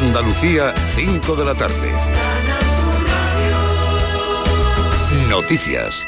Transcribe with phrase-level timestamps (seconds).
[0.00, 1.92] Andalucía, 5 de la tarde.
[5.28, 6.02] Noticias.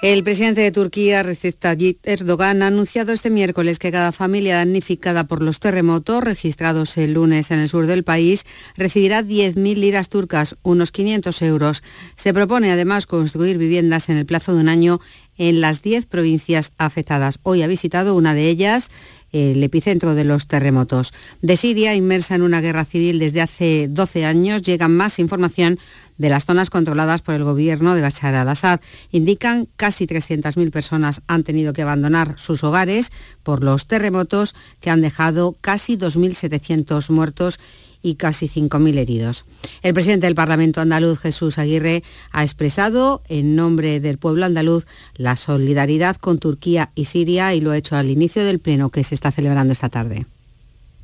[0.00, 5.24] El presidente de Turquía, Recep Tayyip Erdogan, ha anunciado este miércoles que cada familia damnificada
[5.24, 8.44] por los terremotos registrados el lunes en el sur del país
[8.74, 11.82] recibirá 10.000 liras turcas, unos 500 euros.
[12.16, 15.00] Se propone además construir viviendas en el plazo de un año
[15.36, 17.38] en las 10 provincias afectadas.
[17.42, 18.90] Hoy ha visitado una de ellas,
[19.34, 21.12] el epicentro de los terremotos.
[21.42, 25.78] De Siria, inmersa en una guerra civil desde hace 12 años, llega más información
[26.18, 28.80] de las zonas controladas por el gobierno de Bashar al-Assad.
[29.10, 33.10] Indican casi 300.000 personas han tenido que abandonar sus hogares
[33.42, 37.58] por los terremotos que han dejado casi 2.700 muertos
[38.04, 39.46] y casi 5.000 heridos.
[39.82, 45.36] El presidente del Parlamento andaluz, Jesús Aguirre, ha expresado en nombre del pueblo andaluz la
[45.36, 49.14] solidaridad con Turquía y Siria y lo ha hecho al inicio del pleno que se
[49.14, 50.26] está celebrando esta tarde.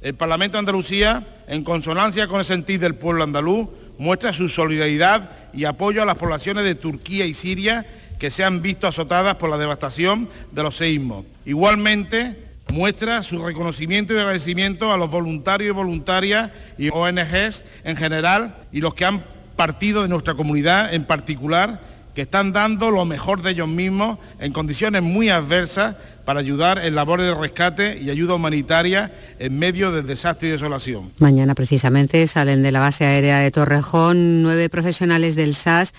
[0.03, 5.31] El Parlamento de Andalucía, en consonancia con el sentir del pueblo andaluz, muestra su solidaridad
[5.55, 7.87] y apoyo a las poblaciones de Turquía y Siria
[8.19, 11.25] que se han visto azotadas por la devastación de los seísmos.
[11.47, 18.57] Igualmente, muestra su reconocimiento y agradecimiento a los voluntarios y voluntarias y ONGs en general
[18.73, 19.25] y los que han
[19.57, 21.81] partido de nuestra comunidad en particular,
[22.15, 26.95] que están dando lo mejor de ellos mismos en condiciones muy adversas para ayudar en
[26.95, 31.11] labores de rescate y ayuda humanitaria en medio del desastre y desolación.
[31.19, 35.93] Mañana precisamente salen de la base aérea de Torrejón nueve profesionales del SAS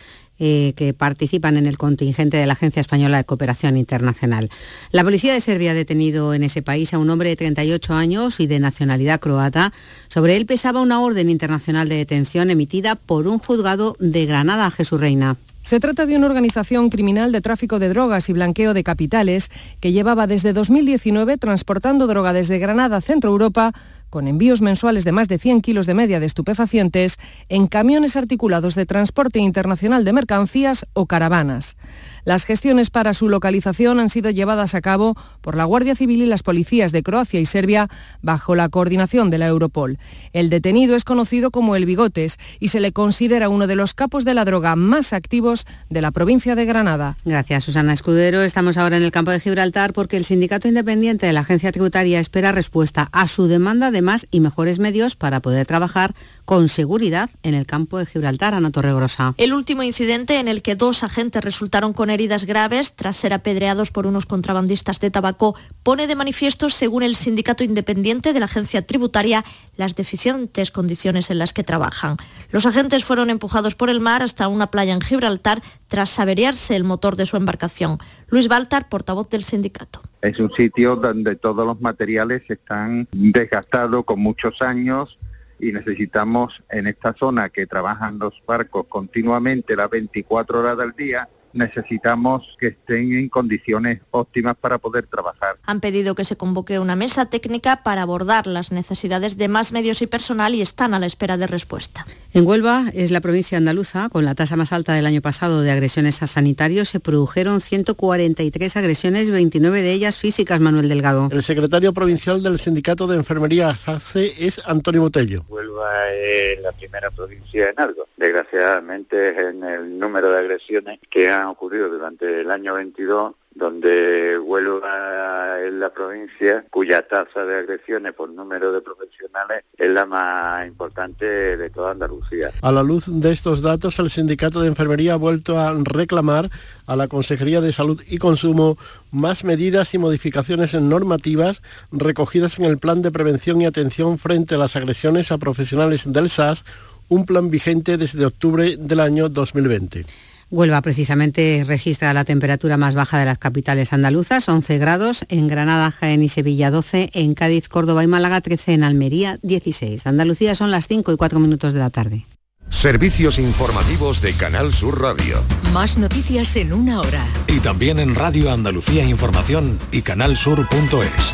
[0.43, 4.49] eh, que participan en el contingente de la Agencia Española de Cooperación Internacional.
[4.91, 8.39] La policía de Serbia ha detenido en ese país a un hombre de 38 años
[8.39, 9.71] y de nacionalidad croata.
[10.07, 14.99] Sobre él pesaba una orden internacional de detención emitida por un juzgado de Granada, Jesús
[14.99, 15.37] Reina.
[15.61, 19.91] Se trata de una organización criminal de tráfico de drogas y blanqueo de capitales que
[19.91, 23.73] llevaba desde 2019 transportando droga desde Granada a Centro Europa
[24.11, 27.17] con envíos mensuales de más de 100 kilos de media de estupefacientes
[27.49, 31.77] en camiones articulados de transporte internacional de mercancías o caravanas.
[32.23, 36.27] Las gestiones para su localización han sido llevadas a cabo por la Guardia Civil y
[36.27, 37.89] las policías de Croacia y Serbia
[38.21, 39.97] bajo la coordinación de la Europol.
[40.33, 44.25] El detenido es conocido como el Bigotes y se le considera uno de los capos
[44.25, 47.17] de la droga más activos de la provincia de Granada.
[47.25, 48.41] Gracias, Susana Escudero.
[48.41, 52.19] Estamos ahora en el campo de Gibraltar porque el Sindicato Independiente de la Agencia Tributaria
[52.19, 56.13] espera respuesta a su demanda de más y mejores medios para poder trabajar
[56.45, 59.35] con seguridad en el campo de Gibraltar, Ana Torregrosa.
[59.37, 63.91] El último incidente en el que dos agentes resultaron con heridas graves tras ser apedreados
[63.91, 68.85] por unos contrabandistas de tabaco pone de manifiesto, según el sindicato independiente de la agencia
[68.85, 69.45] tributaria,
[69.77, 72.17] las deficientes condiciones en las que trabajan.
[72.51, 76.83] Los agentes fueron empujados por el mar hasta una playa en Gibraltar tras averiarse el
[76.83, 77.99] motor de su embarcación.
[78.27, 80.01] Luis Baltar, portavoz del sindicato.
[80.21, 85.17] Es un sitio donde todos los materiales están desgastados con muchos años
[85.59, 91.27] y necesitamos en esta zona que trabajan los barcos continuamente las 24 horas del día,
[91.53, 95.57] necesitamos que estén en condiciones óptimas para poder trabajar.
[95.65, 100.01] Han pedido que se convoque una mesa técnica para abordar las necesidades de más medios
[100.01, 102.05] y personal y están a la espera de respuesta.
[102.33, 105.71] En Huelva es la provincia andaluza con la tasa más alta del año pasado de
[105.71, 106.89] agresiones a sanitarios.
[106.89, 111.29] Se produjeron 143 agresiones, 29 de ellas físicas, Manuel Delgado.
[111.31, 115.43] El secretario provincial del Sindicato de Enfermería SACE es Antonio Botello.
[115.49, 118.07] Huelva es la primera provincia en algo.
[118.17, 125.59] Desgraciadamente en el número de agresiones que han ocurrido durante el año 22 donde Huelva
[125.61, 131.57] es la provincia cuya tasa de agresiones por número de profesionales es la más importante
[131.57, 132.51] de toda Andalucía.
[132.61, 136.49] A la luz de estos datos, el Sindicato de Enfermería ha vuelto a reclamar
[136.87, 138.77] a la Consejería de Salud y Consumo
[139.11, 144.55] más medidas y modificaciones en normativas recogidas en el Plan de Prevención y Atención frente
[144.55, 146.63] a las agresiones a profesionales del SAS,
[147.09, 150.05] un plan vigente desde octubre del año 2020.
[150.51, 155.89] Huelva precisamente registra la temperatura más baja de las capitales andaluzas, 11 grados, en Granada,
[155.91, 160.05] Jaén y Sevilla 12, en Cádiz, Córdoba y Málaga 13, en Almería 16.
[160.05, 162.25] Andalucía son las 5 y 4 minutos de la tarde.
[162.67, 165.41] Servicios informativos de Canal Sur Radio.
[165.71, 167.25] Más noticias en una hora.
[167.47, 171.33] Y también en Radio Andalucía Información y canalsur.es.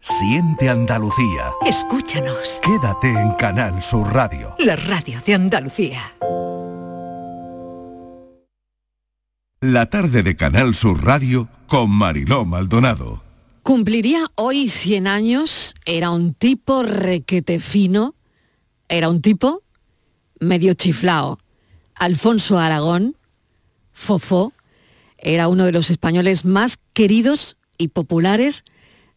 [0.00, 1.52] Siente Andalucía.
[1.66, 2.60] Escúchanos.
[2.62, 4.54] Quédate en Canal Sur Radio.
[4.58, 6.14] La radio de Andalucía.
[9.62, 13.22] La tarde de Canal Sur Radio con Mariló Maldonado.
[13.62, 18.14] Cumpliría hoy 100 años, era un tipo requete fino,
[18.86, 19.62] era un tipo
[20.40, 21.38] medio chiflao.
[21.94, 23.16] Alfonso Aragón,
[23.94, 24.52] Fofó,
[25.16, 28.62] era uno de los españoles más queridos y populares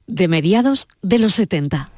[0.08, 1.92] de mediados de los 70.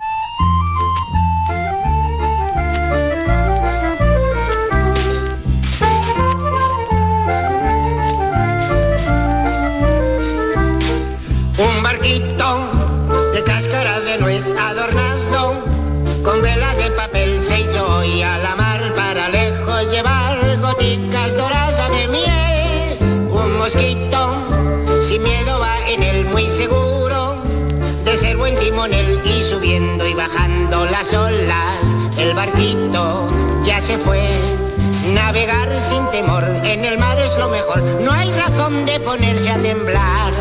[32.41, 33.29] Barquito
[33.63, 34.27] ya se fue.
[35.13, 39.57] Navegar sin temor en el mar es lo mejor, no hay razón de ponerse a
[39.59, 40.33] temblar.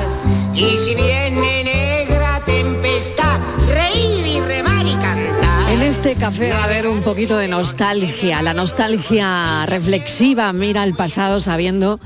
[0.55, 3.39] Y si viene negra tempestad,
[3.69, 5.73] reír y remar y cantar.
[5.73, 10.95] En este café va a haber un poquito de nostalgia, la nostalgia reflexiva, mira el
[10.95, 12.01] pasado sabiendo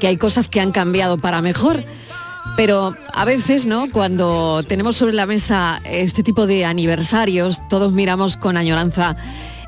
[0.00, 1.84] que hay cosas que han cambiado para mejor.
[2.56, 3.90] Pero a veces, ¿no?
[3.90, 9.16] Cuando tenemos sobre la mesa este tipo de aniversarios, todos miramos con añoranza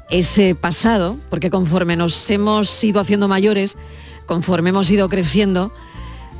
[0.09, 3.77] ese pasado, porque conforme nos hemos ido haciendo mayores,
[4.27, 5.73] conforme hemos ido creciendo,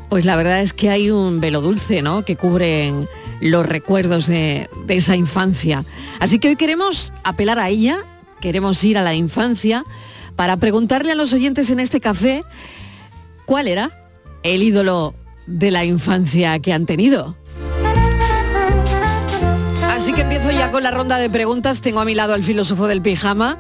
[0.09, 2.25] pues la verdad es que hay un velo dulce, ¿no?
[2.25, 3.09] Que cubren
[3.41, 5.85] los recuerdos de, de esa infancia.
[6.21, 7.99] Así que hoy queremos apelar a ella,
[8.41, 9.85] queremos ir a la infancia
[10.37, 12.45] para preguntarle a los oyentes en este café
[13.47, 14.01] cuál era
[14.45, 15.15] el ídolo
[15.47, 17.37] de la infancia que han tenido.
[19.89, 21.81] Así que empiezo ya con la ronda de preguntas.
[21.81, 23.59] Tengo a mi lado al filósofo del pijama.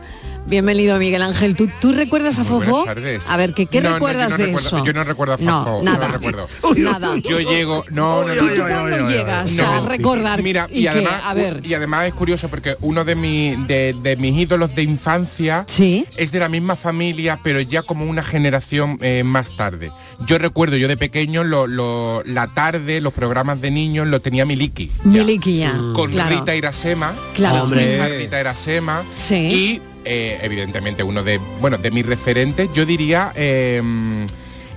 [0.49, 1.57] Bienvenido Miguel Ángel.
[1.57, 2.45] ¿Tú, tú recuerdas a
[2.85, 3.25] tardes.
[3.29, 4.85] A ver, ¿qué, qué No, no, recuerdas yo no de recuerdo- eso?
[4.85, 5.51] Yo no recuerdo a Fofo.
[5.51, 6.07] No, no nada.
[6.09, 6.47] recuerdo.
[6.77, 7.17] Nada.
[7.17, 8.35] Yo llego, no, no, no.
[8.35, 10.43] ¿Y tú cuándo llegas a recordar?
[10.45, 13.57] Mira, y y, que, además, a ver, y además es curioso porque uno de, mi,
[13.67, 15.67] de, de mis ídolos de infancia
[16.17, 19.91] es de la misma familia, pero ya como una generación eh, más tarde.
[20.27, 24.45] Yo recuerdo, yo de pequeño, lo, lo- la tarde, los programas de niños, lo tenía
[24.47, 24.93] Miliki.
[25.03, 25.73] Miliki ya.
[25.93, 26.39] Con claro.
[26.39, 27.13] Rita Irasema.
[27.35, 27.65] Claro.
[27.65, 28.17] Hombre.
[28.19, 29.05] Rita Irasema.
[29.17, 29.35] Sí.
[29.35, 33.83] Y eh, evidentemente uno de, bueno, de mis referentes, yo diría, eh,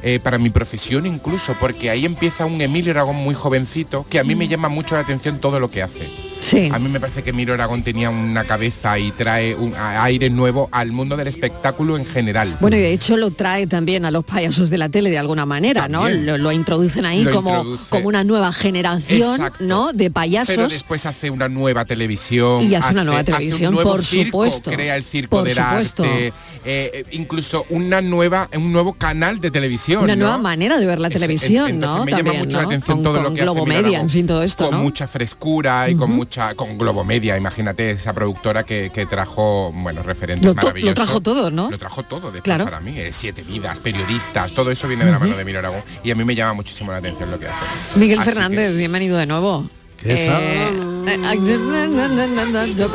[0.04, 4.24] eh, para mi profesión incluso, porque ahí empieza un Emilio Aragón muy jovencito, que a
[4.24, 6.10] mí me llama mucho la atención todo lo que hace.
[6.42, 6.70] Sí.
[6.72, 10.70] A mí me parece que Emilio Aragón tenía una cabeza y trae un aire nuevo
[10.72, 12.56] al mundo del espectáculo en general.
[12.62, 15.46] Bueno, y de hecho lo trae también a los payasos de la tele de alguna
[15.46, 16.08] manera, ¿no?
[16.10, 17.84] Lo, lo introducen ahí Lo como, introduce.
[17.90, 19.66] como una nueva generación, Exacto.
[19.66, 19.88] ¿no?
[19.92, 20.72] De Pero payasos.
[20.72, 22.64] después hace una nueva televisión.
[22.64, 24.72] Y hace una nueva un televisión, nuevo por circo, supuesto.
[24.72, 26.04] Crea el circo Por del supuesto.
[26.04, 26.28] arte.
[26.28, 29.89] eh, eh, incluso una nueva, un nuevo canal de televisión.
[29.98, 30.24] Una ¿no?
[30.26, 32.06] nueva manera de ver la Es- televisión, entonces ¿no?
[32.06, 33.98] Me llama También, mucho la atención Con- todo con lo que hace Globo Emilio Media,
[33.98, 34.84] Aragón, en fin, todo esto, Con ¿no?
[34.84, 40.04] mucha frescura y con mucha, con Globo Media, imagínate esa productora que, que trajo, bueno,
[40.04, 40.90] referentes Lo, maravillosos.
[40.90, 41.72] lo trajo todo, ¿no?
[41.72, 42.66] Lo trajo todo después Claro.
[42.66, 42.94] para mí.
[43.00, 46.16] eh, siete vidas, periodistas, todo eso viene de la mano de Emilio Aragón y a
[46.16, 48.00] mí me llama muchísimo la atención lo que hace.
[48.00, 49.70] Miguel Así Fernández, bienvenido de nuevo.
[49.98, 50.72] ¿Qué Eh,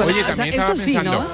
[0.04, 1.26] Oye, también estaba sí, pensando,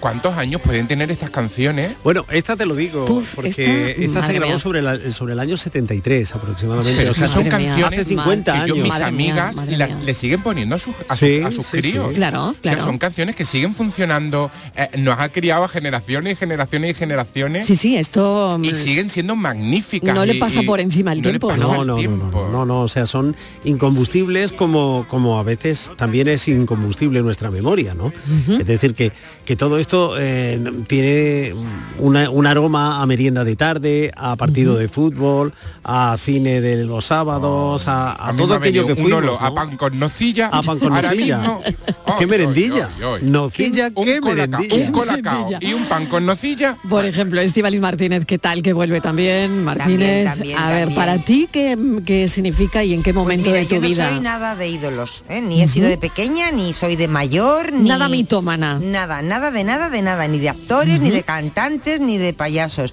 [0.00, 1.92] ¿cuántos años pueden tener estas canciones?
[2.04, 4.58] Bueno, esta te lo digo, Puf, porque esta, se grabó mía.
[4.58, 6.96] sobre, la- sobre el año 73 aproximadamente.
[6.98, 8.68] Pero o sea, son hace canciones 50 que años.
[8.68, 11.66] yo, mis Madre amigas la- le siguen poniendo a sus, a, Sí, sus- a sus
[11.66, 11.90] sí, sí.
[11.90, 12.12] críos.
[12.14, 12.84] Claro, O sea, claro.
[12.84, 17.66] son canciones que siguen funcionando, eh, nos ha criado a generaciones y generaciones y generaciones.
[17.66, 20.14] sí, sí, esto Y siguen siendo magníficas.
[20.14, 21.84] no le pasa y por encima el no tiempo, ¿no?
[21.84, 23.34] No, no, no, no, no, o sea, son
[23.64, 28.12] incombustibles como, como a veces también es incombustible nuestra memoria, ¿no?
[28.58, 29.12] Es decir, que,
[29.44, 30.58] que todo esto eh,
[30.88, 31.54] tiene
[31.98, 35.52] una- un aroma a merienda de tarde, a partido de fútbol,
[35.84, 39.54] a cine de los sábados, a, a A mí todo aquello que fuimos, olor a
[39.54, 40.48] pan con nocilla.
[40.52, 41.38] A pan con nocilla.
[41.38, 41.62] mismo.
[42.18, 42.90] ¿Qué merendilla?
[43.22, 44.74] Nocilla, Un ¿qué merendilla?
[44.86, 46.76] Un colacao y un pan con nocilla.
[46.88, 48.62] Por ejemplo, Estivaliz Martínez, ¿qué tal?
[48.62, 50.24] Que vuelve también, Martínez.
[50.24, 50.96] también, a ver, también.
[50.96, 53.86] para ti, ¿qué, qué significa y en qué Pues momento mira, de tu yo no
[53.88, 54.10] vida?
[54.10, 55.40] soy nada de ídolos, ¿eh?
[55.40, 58.78] ni he sido de pequeña, ni soy de mayor, ni Nada mitómana.
[58.80, 62.92] Nada, nada de nada de nada, ni de actores, ni de cantantes, ni de payasos.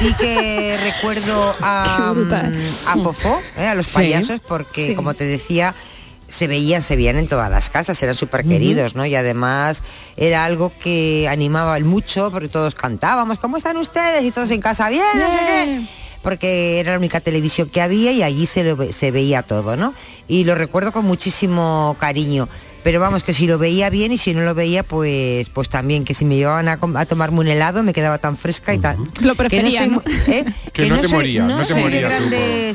[0.00, 2.32] Sí que recuerdo a, mm,
[2.88, 3.66] a Fofó, ¿eh?
[3.66, 4.94] a los Sí, payasos, porque sí.
[4.94, 5.74] como te decía,
[6.28, 9.04] se veían, se veían en todas las casas, eran súper queridos, ¿no?
[9.06, 9.82] Y además
[10.16, 14.24] era algo que animaba mucho, porque todos cantábamos, ¿cómo están ustedes?
[14.24, 18.10] Y todos en casa, bien, no sé qué porque era la única televisión que había
[18.10, 19.94] y allí se, lo se veía todo, ¿no?
[20.26, 22.48] Y lo recuerdo con muchísimo cariño.
[22.82, 26.04] Pero vamos, que si lo veía bien y si no lo veía, pues pues también,
[26.04, 28.98] que si me llevaban a, tomarme un helado me quedaba tan fresca y tal.
[28.98, 29.90] Lo Que no soy preferían.
[29.92, 30.44] mu- ¿eh?
[30.72, 32.22] Que no te soy- morías, no te soy de morías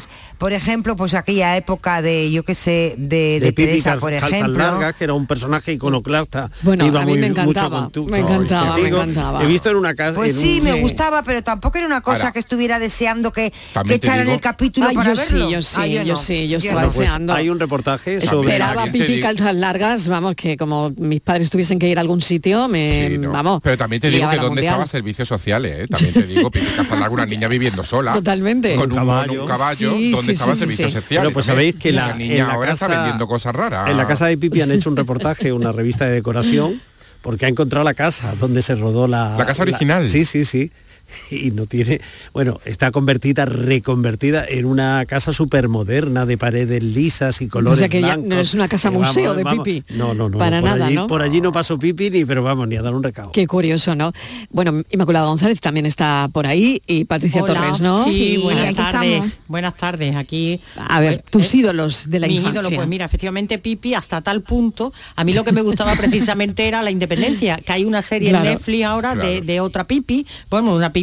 [0.06, 4.12] tú, por ejemplo, pues aquella época de, yo qué sé, de, de, de Teresa, por
[4.12, 4.58] Calzas ejemplo.
[4.58, 6.50] Largas, que era un personaje iconoclasta.
[6.62, 8.98] Bueno, iba a mí muy- me mucho encantaba, con tu- me encantaba, me contigo.
[9.01, 9.43] encantaba.
[9.43, 10.15] He visto en una casa.
[10.15, 13.51] Pues sí, un- me gustaba, pero tampoco era una cosa Ahora, que estuviera deseando que,
[13.86, 15.50] que echaran digo- el capítulo Ay, para yo sí, verlo.
[15.51, 16.17] yo sí, Ah, yo no.
[16.19, 17.34] sí, yo estaba Bueno, pues deseando.
[17.34, 21.88] hay un reportaje sobre Esperaba digo- calzas largas, vamos, que como mis padres tuviesen que
[21.89, 23.31] ir a algún sitio, me, Sí, no.
[23.31, 23.60] vamos.
[23.62, 24.65] Pero también te digo que dónde mundial.
[24.67, 25.88] estaban servicios sociales, ¿eh?
[25.88, 28.13] También te digo, Pipi Cazalaga, una niña viviendo sola.
[28.29, 28.75] Totalmente.
[28.75, 29.41] Con caballo.
[29.43, 29.91] un caballo,
[30.36, 31.20] Sí, ¿dónde donde estaban servicios sociales.
[31.22, 31.72] Bueno, pues también.
[31.74, 33.90] sabéis que la, la niña en la ahora está casa- vendiendo cosas raras.
[33.90, 36.82] En la casa de Pipi han hecho un reportaje, una revista de decoración,
[37.22, 39.36] porque ha encontrado la casa donde se rodó la...
[39.38, 40.10] La casa original.
[40.10, 40.72] sí, sí, sí.
[41.32, 42.01] Y no tiene,
[42.34, 47.80] bueno, está convertida, reconvertida en una casa súper moderna de paredes lisas y colores o
[47.80, 49.63] sea que ya no es una casa vamos, museo de vamos.
[49.63, 49.84] Pipi.
[49.96, 50.38] No, no, no.
[50.38, 51.08] Para por nada, allí, ¿no?
[51.08, 53.32] Por allí no pasó Pipi ni, pero vamos, ni a dar un recao.
[53.32, 54.12] Qué curioso, ¿no?
[54.50, 58.04] Bueno, Inmaculada González también está por ahí y Patricia Hola, Torres, ¿no?
[58.06, 59.25] Sí, buenas aquí tardes.
[59.25, 59.39] estamos.
[59.48, 60.16] Buenas tardes.
[60.16, 60.60] Aquí.
[60.88, 62.62] A ver, tus ídolos de la mi infancia.
[62.62, 64.92] ídolo, pues mira, efectivamente Pipi hasta tal punto.
[65.16, 68.46] A mí lo que me gustaba precisamente era la independencia, que hay una serie Claro.
[68.46, 70.99] en Netflix ahora de, de otra Pipi, bueno, una Pipi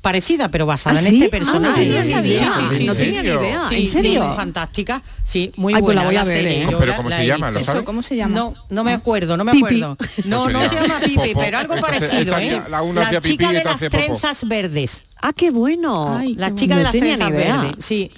[0.00, 1.14] parecida, pero basada ¿Ah, en sí?
[1.16, 1.86] este Ah, personaje.
[1.86, 2.48] no tenía ni idea.
[2.86, 3.62] No tenía ni idea.
[3.68, 4.32] Sí, ¿En sí, serio?
[4.34, 5.02] fantástica.
[5.24, 6.02] Sí, muy Ay, pues buena.
[6.02, 6.62] la voy a ver, serie.
[6.64, 6.76] ¿eh?
[6.78, 7.46] Pero ¿cómo se llama?
[7.48, 7.58] visto.
[7.60, 7.82] ¿Lo sabes?
[7.84, 8.34] ¿Cómo se llama?
[8.34, 9.82] No, no me acuerdo, no me Pipi.
[9.82, 9.96] acuerdo.
[10.24, 12.62] No, no se llama Pipi, pero algo parecido, ¿eh?
[12.68, 15.02] la una hacía La pipí chica de las trenzas verdes.
[15.20, 16.20] Ah, qué bueno.
[16.36, 18.10] La chica de las trenzas verdes, sí.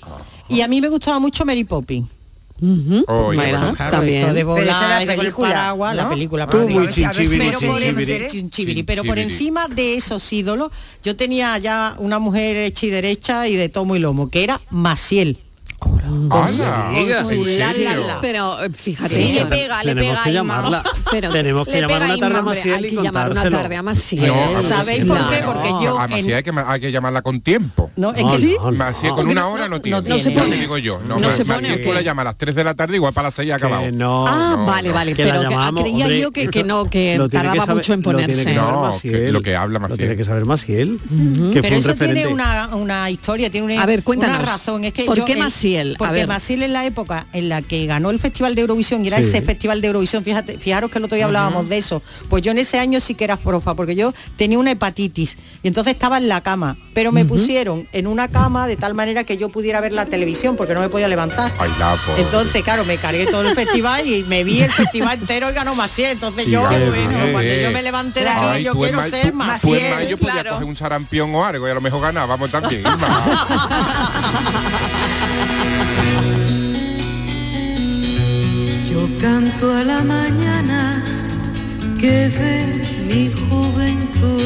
[0.48, 2.08] Y a mí me gustaba mucho Mary Poppins.
[3.06, 3.30] Oh.
[3.32, 4.18] Claro, también.
[4.18, 6.46] esto de Pero esa volar el película, paraguas, la película.
[6.46, 8.28] Tú pero- muy chinchibiri, pero por, chinchibiri.
[8.28, 9.32] chinchibiri, pero por Chinchibiri.
[9.34, 10.70] encima de esos ídolos,
[11.02, 14.60] yo tenía ya una mujer hecha y derecha y de tomo y lomo, que era
[14.70, 15.38] Maciel.
[18.20, 19.14] Pero eh, fíjate.
[19.14, 20.82] Sí, le pega, le Tenemos pega que llamarla.
[21.10, 23.58] Pero Tenemos que llamar una tarde a Maciel y contárselo.
[23.68, 25.42] No, ¿Sabéis por qué?
[25.44, 26.34] Porque yo A Maciel
[26.66, 27.90] hay que, llamarla con tiempo.
[27.96, 28.72] No, No, no, no.
[28.72, 30.02] Maciel con una no- hora no no tiene.
[30.02, 30.20] tiene.
[30.20, 30.56] se pone.
[30.56, 31.00] digo yo.
[31.06, 32.96] No, No se pone, Maciel ¿o tú la llamas a las 3 de la tarde
[32.96, 33.82] igual para las 6 acabado.
[33.82, 34.94] Que no, Ah, no, vale, no.
[34.94, 38.54] vale, pero llamamos, creía yo que, no, que lo tardaba mucho en lo ponerse.
[38.54, 39.98] No, lo que habla Lo Maciel.
[39.98, 41.00] tiene que saber Maciel,
[41.52, 44.84] que Pero eso tiene una, historia, tiene una, A ver, cuéntanos, una razón.
[44.84, 45.96] Es que ¿por yo qué Maciel?
[45.99, 46.26] Porque.
[46.26, 49.28] Maciel en la época en la que ganó el Festival de Eurovisión, y era Sí.
[49.28, 52.52] ese Festival de Eurovisión, fíjate, fijaros que el otro día hablábamos de eso, pues yo
[52.52, 56.19] en ese año sí que era forofa, porque yo tenía una hepatitis y entonces estaba
[56.19, 59.81] en la cama, pero me pusieron en una cama de tal manera que yo pudiera
[59.81, 61.52] ver la televisión porque no me podía levantar.
[61.59, 61.97] Ay, la.
[62.19, 65.75] Entonces, claro, me cargué todo el festival y me vi el festival entero y ganó
[65.75, 66.12] Maciel.
[66.12, 66.93] Entonces Sí, yo, bueno,
[67.33, 69.95] cuando yo me levanté de aquí, yo tú quiero ser tú- tú en Maciel.
[69.95, 70.50] mayo podías claro.
[70.52, 72.83] coger un sarampión o algo y a lo mejor ganábamos también.
[78.99, 81.05] Yo canto a la mañana
[82.00, 84.43] que ve mi juventud.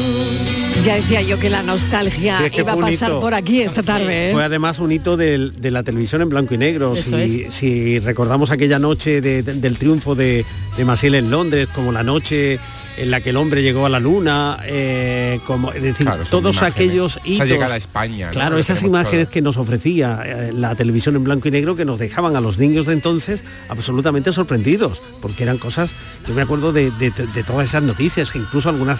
[0.85, 3.19] Ya decía yo que la nostalgia Sí, es que iba a pasar hito.
[3.21, 4.29] por aquí esta tarde.
[4.29, 4.33] ¿eh?
[4.33, 6.95] Fue además un hito del- de, la televisión en blanco y negro.
[6.95, 10.45] Si, si recordamos aquella noche de- de- del triunfo de,
[10.77, 12.59] de Maciel en Londres, como la noche
[12.97, 16.55] en la que el hombre llegó a la luna, eh, como es decir, Claro, todos
[16.57, 16.75] imágenes.
[16.75, 17.47] aquellos Esa hitos.
[17.47, 18.29] llegada a España.
[18.31, 19.31] Claro, esas imágenes todo.
[19.33, 22.57] que nos ofrecía eh, la televisión en blanco y negro que nos dejaban a los
[22.57, 25.91] niños de entonces absolutamente sorprendidos, porque eran cosas,
[26.27, 28.99] yo me acuerdo de, de- de todas esas noticias, que incluso algunas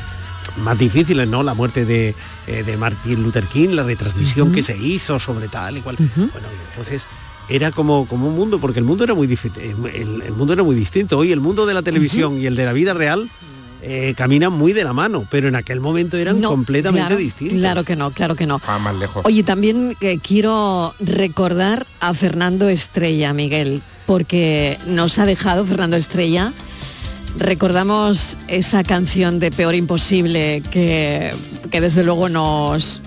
[0.57, 1.41] más difíciles, ¿no?
[1.43, 2.13] La muerte de,
[2.47, 5.95] eh, de Martin Luther King, la retransmisión que se hizo sobre tal y cual.
[5.97, 7.05] Bueno, y entonces
[7.49, 10.75] era como, como un mundo, porque el mundo era muy el, el mundo era muy
[10.75, 11.17] distinto.
[11.17, 13.29] Hoy el mundo de la televisión y el de la vida real
[13.85, 17.57] eh, caminan muy de la mano, pero en aquel momento eran No, completamente claro, distintos.
[17.59, 18.61] Claro que no, claro que no.
[18.65, 19.23] Ah, más lejos.
[19.25, 26.51] Oye, también eh, quiero recordar a Fernando Estrella, Miguel, porque nos ha dejado Fernando Estrella.
[27.37, 31.33] Recordamos esa canción de Peor Imposible que,
[31.71, 33.01] que desde luego nos,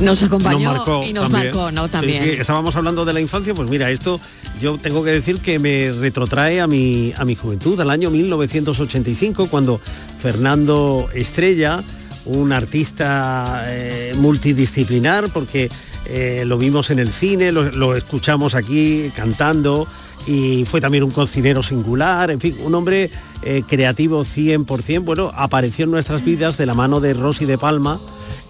[0.00, 1.54] nos acompañó nos marcó y nos también.
[1.54, 1.86] marcó, ¿no?
[1.86, 2.22] Sí, También.
[2.24, 4.20] sí, estábamos hablando de la infancia, pues mira, esto
[4.62, 9.48] yo tengo que decir que me retrotrae a mi, a mi juventud, al año 1985,
[9.48, 9.80] cuando
[10.20, 11.82] Fernando Estrella,
[12.26, 15.68] un artista eh, multidisciplinar, porque
[16.06, 19.88] eh, lo vimos en el cine, lo, escuchamos aquí cantando,
[20.28, 23.10] y fue también un cocinero singular, en fin, un hombre
[23.42, 28.00] eh, creativo 100%, bueno, apareció en nuestras vidas de la mano de Rosy de Palma,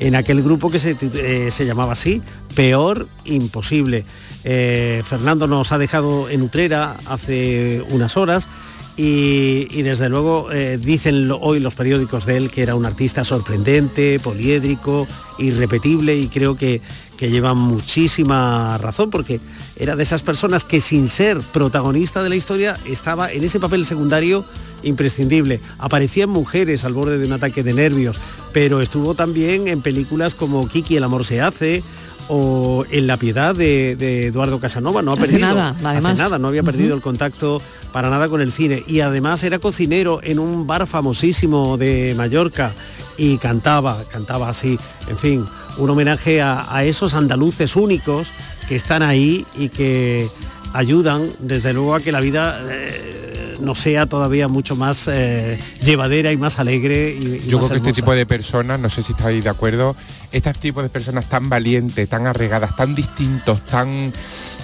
[0.03, 2.23] en aquel grupo que se, eh, se llamaba así,
[2.57, 4.05] Peor Imposible.
[4.43, 8.49] Eh, Fernando nos ha dejado en Utrera hace unas horas
[8.97, 14.19] y, desde luego eh, dicen hoy los periódicos de él que era un artista sorprendente,
[14.19, 15.07] poliédrico,
[15.39, 16.83] irrepetible y creo que,
[17.23, 19.39] que lleva muchísima razón porque
[19.77, 23.87] era de esas personas que sin ser protagonista de la historia estaba en ese papel
[23.87, 24.45] secundario
[24.83, 25.61] imprescindible.
[25.79, 28.19] Aparecían mujeres al borde de un ataque de nervios,
[28.53, 31.85] pero estuvo también en películas como Kiki el amor se hace
[32.27, 36.41] o en La piedad de, de Eduardo Casanova, no ha Hace perdido nada, hace nada,
[36.41, 37.63] no había perdido el contacto
[37.93, 38.83] para nada con el cine.
[38.89, 42.75] Y además era cocinero en un bar famosísimo de Mallorca
[43.17, 44.77] y cantaba, cantaba así,
[45.09, 45.45] en fin,
[45.79, 48.29] un homenaje a, a esos andaluces únicos
[48.69, 50.29] que están ahí y que
[50.73, 56.33] ayudan desde luego a que la vida eh, nos sea todavía mucho más eh, llevadera
[56.33, 57.17] y más alegre.
[57.19, 59.51] Y, y Yo más creo que este tipo de personas, no sé si estáis de
[59.51, 59.97] acuerdo,
[60.33, 64.13] este tipo de personas tan valientes, tan arregadas, tan distintos, tan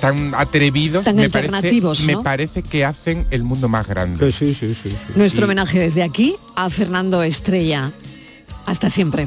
[0.00, 2.18] tan atrevidos, Tan me alternativos, parece, ¿no?
[2.18, 4.30] me parece que hacen el mundo más grande.
[4.30, 4.94] Sí, sí, sí.
[5.16, 7.90] Nuestro homenaje desde aquí a Fernando Estrella.
[8.66, 9.26] Hasta siempre.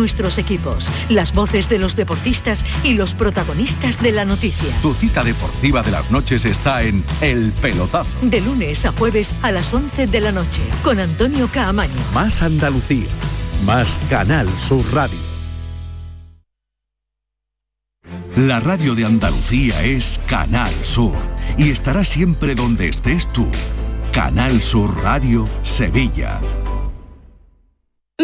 [0.00, 4.70] nuestros equipos, las voces de los deportistas y los protagonistas de la noticia.
[4.80, 8.10] Tu cita deportiva de las noches está en El Pelotazo.
[8.22, 11.92] De lunes a jueves a las 11 de la noche con Antonio Caamaño.
[12.14, 13.08] Más Andalucía,
[13.66, 15.18] más Canal Sur Radio.
[18.36, 21.12] La radio de Andalucía es Canal Sur
[21.58, 23.46] y estará siempre donde estés tú.
[24.12, 26.40] Canal Sur Radio, Sevilla.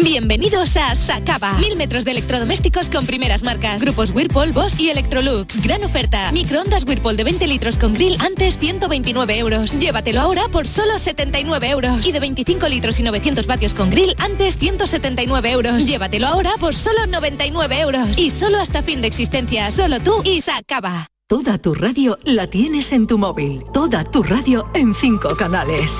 [0.03, 1.53] Bienvenidos a Sacaba.
[1.53, 3.81] Mil metros de electrodomésticos con primeras marcas.
[3.81, 5.61] Grupos Whirlpool, Bosch y Electrolux.
[5.63, 6.31] Gran oferta.
[6.31, 9.79] Microondas Whirlpool de 20 litros con grill antes 129 euros.
[9.79, 12.05] Llévatelo ahora por solo 79 euros.
[12.05, 15.85] Y de 25 litros y 900 vatios con grill antes 179 euros.
[15.87, 18.17] Llévatelo ahora por solo 99 euros.
[18.17, 19.71] Y solo hasta fin de existencia.
[19.71, 21.07] Solo tú y Sacaba.
[21.27, 23.63] Toda tu radio la tienes en tu móvil.
[23.73, 25.99] Toda tu radio en cinco canales.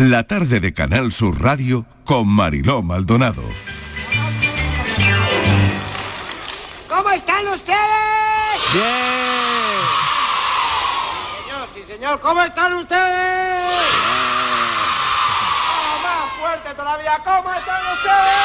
[0.00, 3.42] La tarde de Canal Sur Radio con Mariló Maldonado.
[6.88, 7.76] ¿Cómo están ustedes?
[8.72, 8.86] Bien.
[11.44, 12.98] Señor, sí, señor, ¿cómo están ustedes?
[15.68, 18.40] Ah, más fuerte todavía, ¿cómo están ustedes?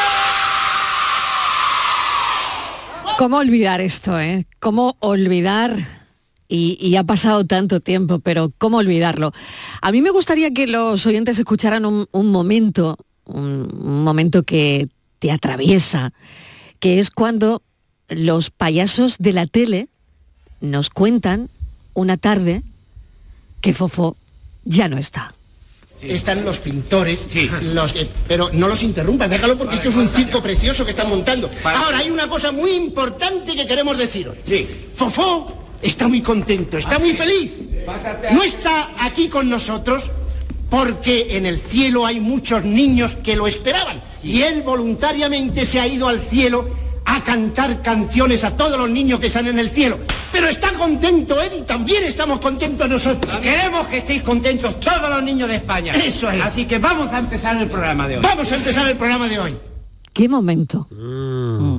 [3.17, 4.45] ¿Cómo olvidar esto, eh?
[4.59, 5.77] ¿Cómo olvidar?
[6.47, 9.33] Y, y ha pasado tanto tiempo, pero ¿cómo olvidarlo?
[9.81, 14.87] A mí me gustaría que los oyentes escucharan un, un momento, un, un momento que
[15.19, 16.13] te atraviesa,
[16.79, 17.63] que es cuando
[18.09, 19.87] los payasos de la tele
[20.61, 21.49] nos cuentan
[21.95, 22.61] una tarde
[23.61, 24.15] que Fofo
[24.65, 25.33] ya no está.
[26.01, 27.27] Están los pintores,
[27.73, 31.09] los que- pero no los interrumpas, déjalo porque esto es un circo precioso que están
[31.09, 31.49] montando.
[31.63, 34.37] Ahora hay una cosa muy importante que queremos deciros.
[34.95, 37.51] Fofó está muy contento, está muy feliz.
[38.31, 40.03] No está aquí con nosotros
[40.69, 45.87] porque en el cielo hay muchos niños que lo esperaban y él voluntariamente se ha
[45.87, 46.67] ido al cielo
[47.05, 49.99] a cantar canciones a todos los niños que están en el cielo.
[50.31, 53.39] Pero está contento él y también estamos contentos nosotros.
[53.41, 55.93] Queremos que estéis contentos todos los niños de España.
[55.93, 56.41] Eso es.
[56.41, 58.23] Así que vamos a empezar el programa de hoy.
[58.23, 59.55] Vamos a empezar el programa de hoy.
[60.15, 60.87] Qué momento.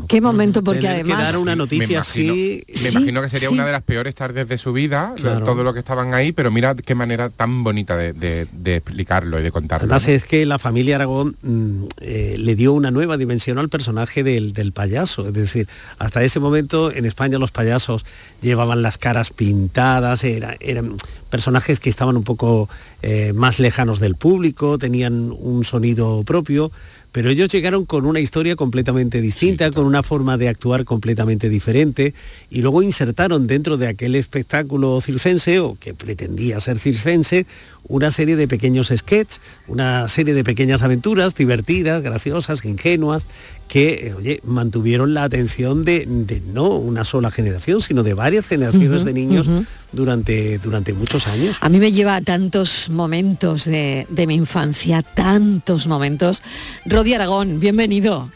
[0.08, 1.32] Qué momento, porque Tener que además...
[1.32, 2.62] dar una noticia me imagino, así.
[2.82, 3.54] me imagino que sería sí.
[3.54, 5.44] una de las peores tardes de su vida, Claro.
[5.46, 9.40] todo lo que estaban ahí, pero mira qué manera tan bonita de, de- de explicarlo
[9.40, 9.84] y de contarlo.
[9.86, 10.12] Además ¿no?
[10.12, 14.52] es que la familia Aragón mm, eh, le dio una nueva dimensión al personaje del,
[14.52, 15.26] del payaso.
[15.28, 15.66] Es decir,
[15.98, 18.04] hasta ese momento en España los payasos
[18.42, 20.96] llevaban las caras pintadas, era- eran
[21.30, 22.68] personajes que estaban un poco
[23.02, 26.70] eh, más lejanos del público, tenían un sonido propio.
[27.16, 32.12] Pero ellos llegaron con una historia completamente distinta, con una forma de actuar completamente diferente,
[32.50, 37.46] y luego insertaron dentro de aquel espectáculo circense, o que pretendía ser circense,
[37.88, 43.26] una serie de pequeños sketches, una serie de pequeñas aventuras divertidas, graciosas, ingenuas,
[43.66, 48.46] que, eh, oye, mantuvieron la atención de, de no una sola generación, sino de varias
[48.46, 49.48] generaciones de niños.
[49.96, 51.56] Durante, durante muchos años.
[51.60, 56.42] A mí me lleva a tantos momentos de, de mi infancia, tantos momentos.
[56.84, 58.30] Rodi Aragón, bienvenido.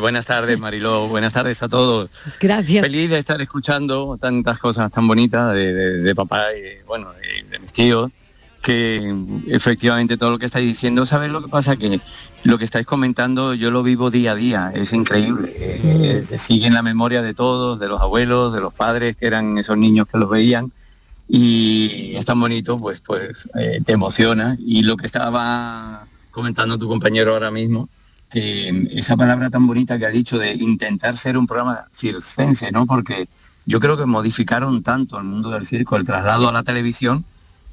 [0.00, 1.06] Buenas tardes, Mariló.
[1.08, 2.10] Buenas tardes a todos.
[2.40, 2.84] Gracias.
[2.84, 7.48] Feliz de estar escuchando tantas cosas tan bonitas de, de- de papá y bueno, de,
[7.48, 8.10] de mis tíos,
[8.66, 9.14] que
[9.46, 11.76] efectivamente todo lo que estáis diciendo, ¿sabes lo que pasa?
[11.76, 12.00] Que
[12.42, 15.54] lo que estáis comentando yo lo vivo día a día, es increíble.
[15.56, 19.28] Eh, se sigue en la memoria de todos, de los abuelos, de los padres, que
[19.28, 20.72] eran esos niños que los veían.
[21.28, 24.56] Y es tan bonito, pues, pues eh, te emociona.
[24.58, 27.88] Y lo que estaba comentando tu compañero ahora mismo,
[28.28, 32.84] que esa palabra tan bonita que ha dicho de intentar ser un programa circense, ¿no?
[32.84, 33.28] Porque
[33.64, 37.24] yo creo que modificaron tanto el mundo del circo, el traslado a la televisión,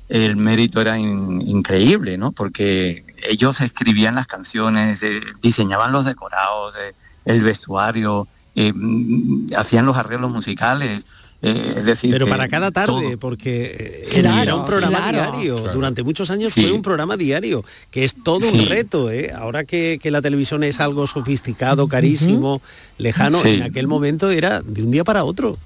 [0.10, 2.32] el mérito era in- increíble, ¿no?
[2.32, 6.94] Porque ellos escribían las canciones, eh, diseñaban los decorados, eh,
[7.26, 11.04] el vestuario, eh, mm, hacían los arreglos musicales.
[11.46, 13.20] eh, es decir, Pero para cada tarde, todo.
[13.20, 15.32] porque eh, era un programa claro.
[15.34, 15.58] diario.
[15.58, 15.74] Claro.
[15.74, 16.62] Durante muchos años Sí.
[16.62, 18.58] fue un programa diario, que es todo Sí.
[18.58, 19.12] un reto.
[19.12, 19.30] ¿eh?
[19.36, 22.62] Ahora que, que la televisión es algo sofisticado, carísimo,
[22.98, 23.56] lejano, Sí.
[23.56, 25.58] en aquel momento era de un día para otro.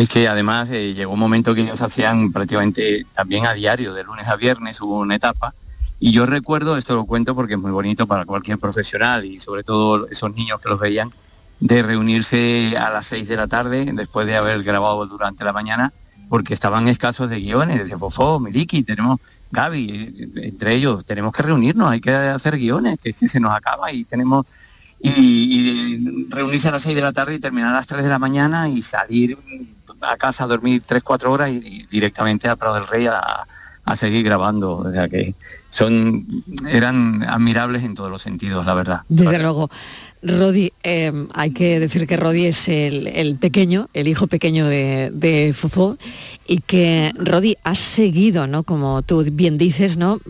[0.00, 4.02] Es que además eh, llegó un momento que ellos hacían prácticamente también a diario, de
[4.02, 5.52] lunes a viernes hubo una etapa.
[5.98, 9.62] Y yo recuerdo, esto lo cuento porque es muy bonito para cualquier profesional y sobre
[9.62, 11.10] todo esos niños que los veían,
[11.60, 15.92] de reunirse a las 6 de la tarde después de haber grabado durante la mañana
[16.30, 17.78] porque estaban escasos de guiones.
[17.80, 22.98] Decía, Fofo, Miliki, tenemos Gaby, eh, entre ellos, tenemos que reunirnos, hay que hacer guiones,
[23.02, 24.46] que se nos acaba y tenemos
[24.98, 28.08] y, y reunirse a las 6 de la tarde y terminar a las 3 de
[28.08, 29.36] la mañana y salir
[30.02, 33.20] a casa a dormir 3, 4 horas y, y directamente a Prado del Rey a,
[33.84, 34.76] a seguir grabando.
[34.78, 35.34] O sea que
[35.70, 36.26] son
[36.68, 39.00] eran admirables en todos los sentidos, la verdad.
[39.08, 39.70] Desde luego.
[40.22, 45.10] Rodi, eh, hay que decir que Rodi es el, el pequeño, el hijo pequeño de,
[45.14, 45.96] de Fofó,
[46.46, 48.62] y que Rodi ha seguido, ¿no?
[48.62, 50.20] Como tú bien dices, ¿no?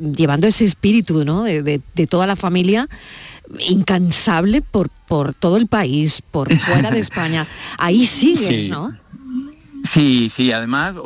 [0.00, 1.44] Llevando ese espíritu, ¿no?
[1.44, 2.88] De, de- de toda la familia
[3.68, 7.46] incansable por, por todo el país, por fuera de España.
[7.78, 8.68] Ahí sigues, Sí.
[8.70, 8.96] ¿no?
[9.90, 10.96] Sí, sí, además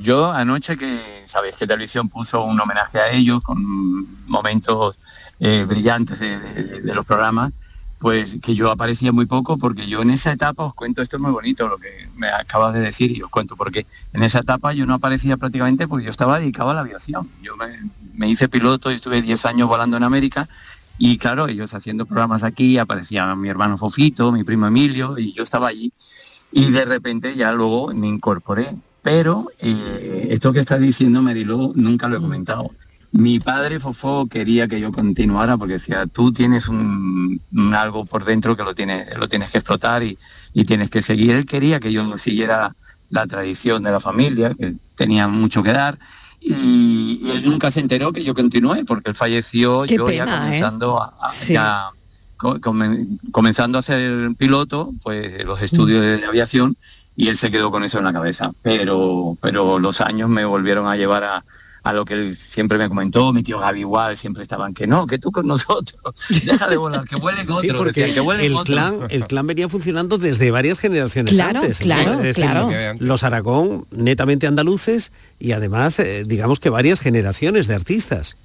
[0.00, 4.98] yo anoche que, sabéis que televisión puso un homenaje a ellos con momentos
[5.38, 7.52] eh, brillantes de los programas,
[8.00, 11.22] pues que yo aparecía muy poco porque yo en esa etapa, os cuento, esto es
[11.22, 14.72] muy bonito lo que me acabas de decir y os cuento porque en esa etapa
[14.72, 17.30] yo no aparecía prácticamente porque yo estaba dedicado a la aviación.
[17.40, 20.48] Yo me, me hice piloto y estuve 10 años volando en América
[20.98, 25.44] y claro, ellos haciendo programas aquí, aparecía mi hermano Fofito, mi primo Emilio y yo
[25.44, 25.92] estaba allí
[26.52, 28.74] y de repente ya luego me incorporé.
[29.02, 32.70] Pero eh, esto que estás diciendo, Meriló, nunca lo he comentado.
[33.10, 38.24] Mi padre Fofó quería que yo continuara porque decía, tú tienes un, un algo por
[38.24, 40.18] dentro que lo tienes, lo tienes que explotar y,
[40.52, 41.30] y tienes que seguir.
[41.30, 42.74] Él quería que yo siguiera
[43.08, 45.98] la tradición de la familia, que tenía mucho que dar.
[46.40, 50.24] Y, y él nunca se enteró que yo continué porque él falleció Qué yo ya
[50.26, 50.40] pena, ¿eh?
[50.44, 51.54] comenzando a, a- Sí.
[51.54, 51.88] ya
[52.38, 56.76] comenzando a ser piloto, pues los estudios de aviación
[57.16, 58.52] y él se quedó con eso en la cabeza.
[58.62, 61.44] Pero, pero los años me volvieron a llevar a,
[61.82, 65.06] a lo que él siempre me comentó, mi tío Gaby igual, siempre estaban que no,
[65.06, 68.46] que tú con nosotros, deja de volar, que vuelen otros, Sí, porque decía, que vuelen
[68.46, 68.66] el otros.
[68.66, 71.78] clan, el clan venía funcionando desde varias generaciones Claro, antes.
[71.78, 72.70] claro, decir, claro.
[73.00, 78.36] Los Aragón, netamente andaluces, y además, eh, digamos que varias generaciones de artistas.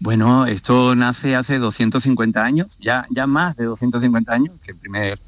[0.00, 5.20] Bueno, esto nace hace 250 años, ya, ya más de 250 años, que el primer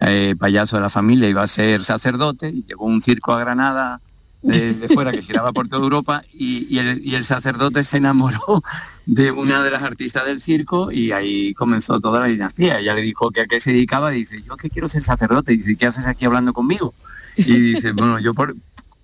[0.00, 4.00] eh, payaso de la familia iba a ser sacerdote, y llegó un circo a Granada
[4.42, 8.62] de, fuera que giraba por toda Europa y, el, sacerdote se enamoró
[9.06, 12.78] de una de las artistas del circo y ahí comenzó toda la dinastía.
[12.80, 15.52] Ella le dijo que a qué se dedicaba y dice, yo que quiero ser sacerdote.
[15.52, 16.94] Y dice, ¿qué haces aquí hablando conmigo?
[17.36, 18.56] Y dice, bueno, yo por,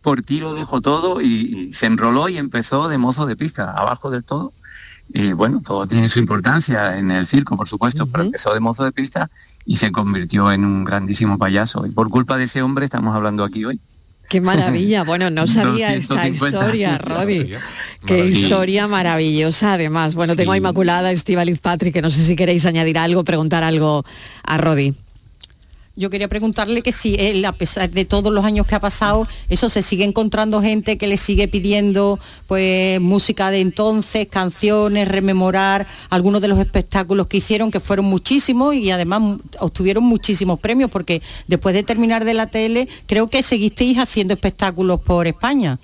[0.02, 4.10] por ti lo dejo todo y se enroló y empezó de mozo de pista, abajo
[4.10, 4.52] del todo
[5.12, 8.84] Y bueno, todo tiene su importancia en el circo, por supuesto, pero empezó de mozo
[8.84, 9.30] de pista
[9.64, 11.86] y se convirtió en un grandísimo payaso.
[11.86, 13.80] Y por culpa de ese hombre estamos hablando aquí hoy.
[14.28, 15.04] Qué maravilla.
[15.04, 17.54] Bueno, no sabía esta 250, historia, Rodi.
[18.06, 20.14] Qué historia maravillosa, además.
[20.14, 24.04] Bueno, tengo a Inmaculada, Estivaliz Patrick, que no sé si queréis añadir algo, preguntar algo
[24.42, 24.94] a Rodi.
[25.98, 29.26] Yo quería preguntarle que si él, a pesar de todos los años que ha pasado,
[29.48, 35.88] eso se sigue encontrando gente que le sigue pidiendo pues música de entonces, canciones, rememorar
[36.08, 41.20] algunos de los espectáculos que hicieron, que fueron muchísimos y además obtuvieron muchísimos premios, porque
[41.48, 45.80] después de terminar de la tele, creo que seguisteis haciendo espectáculos por España.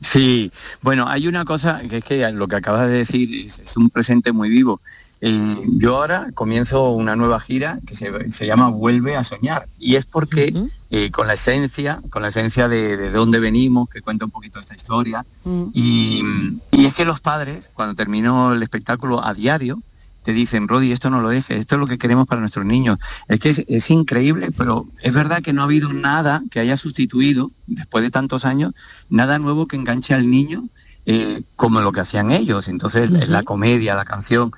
[0.00, 3.76] Sí, bueno, hay una cosa que es que lo que acabas de decir es, es
[3.76, 4.80] un presente muy vivo.
[5.28, 9.96] Eh, yo ahora comienzo una nueva gira que se, se llama Vuelve a soñar y
[9.96, 10.54] es porque
[10.90, 14.60] eh, con la esencia, con la esencia de, de dónde venimos, que cuenta un poquito
[14.60, 15.26] esta historia,
[15.72, 16.22] y,
[16.70, 19.82] y es que los padres, cuando termino el espectáculo a diario,
[20.22, 22.98] te dicen, Rodi, esto no lo dejes, esto es lo que queremos para nuestros niños.
[23.26, 26.76] Es que es, es increíble, pero es verdad que no ha habido nada que haya
[26.76, 28.74] sustituido, después de tantos años,
[29.08, 30.68] nada nuevo que enganche al niño
[31.04, 32.68] eh, como lo que hacían ellos.
[32.68, 34.52] Entonces, la comedia, la canción.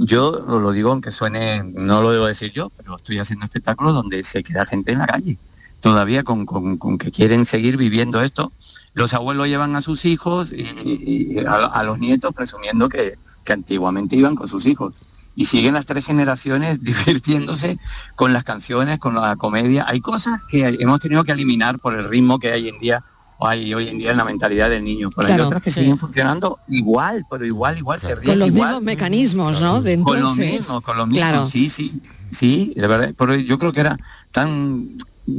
[0.00, 4.22] Yo lo, digo aunque suene, no lo debo decir yo, pero estoy haciendo espectáculos donde
[4.22, 5.38] se queda gente en la calle,
[5.80, 8.52] todavía con, con- que quieren seguir viviendo esto.
[8.94, 14.34] Los abuelos llevan a sus hijos y, a, los nietos presumiendo que, que antiguamente iban
[14.34, 15.00] con sus hijos.
[15.34, 17.78] Y siguen las tres generaciones divirtiéndose
[18.16, 19.86] con las canciones, con la comedia.
[19.88, 23.02] Hay cosas que hemos tenido que eliminar por el ritmo que hay en día
[23.46, 25.10] hay hoy en día en la mentalidad del niño.
[25.14, 25.80] Pero hay otras que sí.
[25.80, 28.68] siguen funcionando igual, pero igual, igual se ríen Con los igual.
[28.68, 29.80] mismos mecanismos, ¿no?
[29.80, 30.52] De Con lo entonces.
[30.52, 31.46] mismo, con lo mismo, Claro.
[31.46, 32.00] sí, sí,
[32.30, 33.98] sí, de verdad, pero yo creo que era
[34.30, 34.96] tan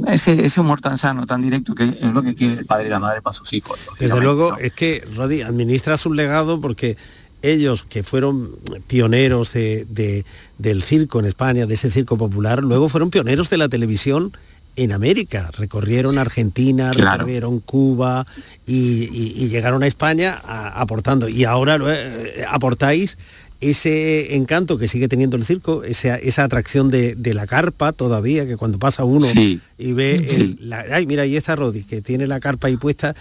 [0.07, 2.89] ese, ese humor tan sano, tan directo, que es lo que quiere el padre y
[2.89, 3.77] la madre para sus hijos.
[3.99, 6.95] Desde luego es que Rodi administras un legado porque
[7.41, 8.55] ellos que fueron
[8.87, 10.23] pioneros de- de-
[10.57, 14.31] del circo en España, de ese circo popular, luego fueron pioneros de la televisión
[14.75, 15.51] en América.
[15.57, 17.19] Recorrieron Argentina, Claro.
[17.19, 18.25] recorrieron Cuba
[18.65, 21.27] y, y- y llegaron a España a- aportando.
[21.29, 23.17] Y ahora eh, aportáis
[23.61, 28.45] ese encanto que sigue teniendo el circo, esa, esa atracción de, de la carpa todavía,
[28.45, 29.61] que cuando pasa uno Sí.
[29.77, 30.57] y ve, el- Sí.
[30.59, 33.15] la- ay, mira, ahí está Rodi, que tiene la carpa ahí puesta,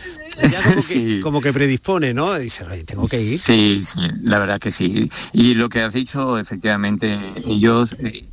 [0.51, 1.21] ya como que, Sí.
[1.23, 2.37] como que predispone, ¿no?
[2.39, 3.39] Dice, "Ay, tengo que ir.
[3.39, 5.09] Sí, sí, la verdad que sí.
[5.33, 8.25] Y lo que has dicho, efectivamente, ellos, eh,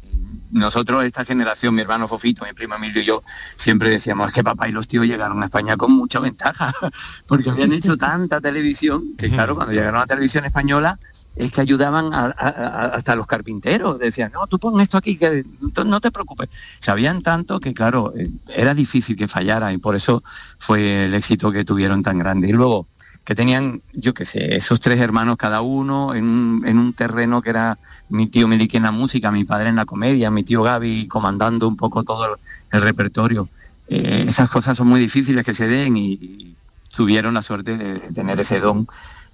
[0.52, 3.24] nosotros, esta generación, mi hermano Fofito, mi primo Emilio y yo,
[3.56, 6.74] siempre decíamos es que papá y los tíos llegaron a España con mucha ventaja,
[7.28, 11.00] porque habían hecho tanta televisión, que claro, cuando llegaron a la televisión española,
[11.36, 15.18] es que ayudaban a- a- a- hasta los carpinteros, decían, no, tú pon esto aquí,
[15.18, 15.46] que
[15.86, 16.50] no te preocupes.
[16.82, 20.24] Sabían tanto que, claro, eh, era difícil que fallara y por eso
[20.58, 22.50] fue el éxito que tuvieron tan grande.
[22.50, 22.88] Y luego,
[23.30, 27.44] que tenían, yo qué sé, esos tres hermanos cada uno en un, en un terreno
[27.44, 27.78] que era
[28.10, 31.68] mi tío Meliki en la música, mi padre en la comedia, mi tío Gaby comandando
[31.68, 32.40] un poco todo
[32.72, 33.48] el, repertorio.
[33.88, 36.56] Eh, esas cosas son muy difíciles que se den y,
[36.92, 38.88] tuvieron la suerte de tener ese don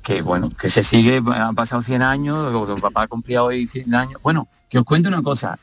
[0.03, 4.21] que bueno, que se sigue, han pasado 100 años, tu papá cumplía hoy 100 años.
[4.21, 5.57] Bueno, que os cuente una cosa,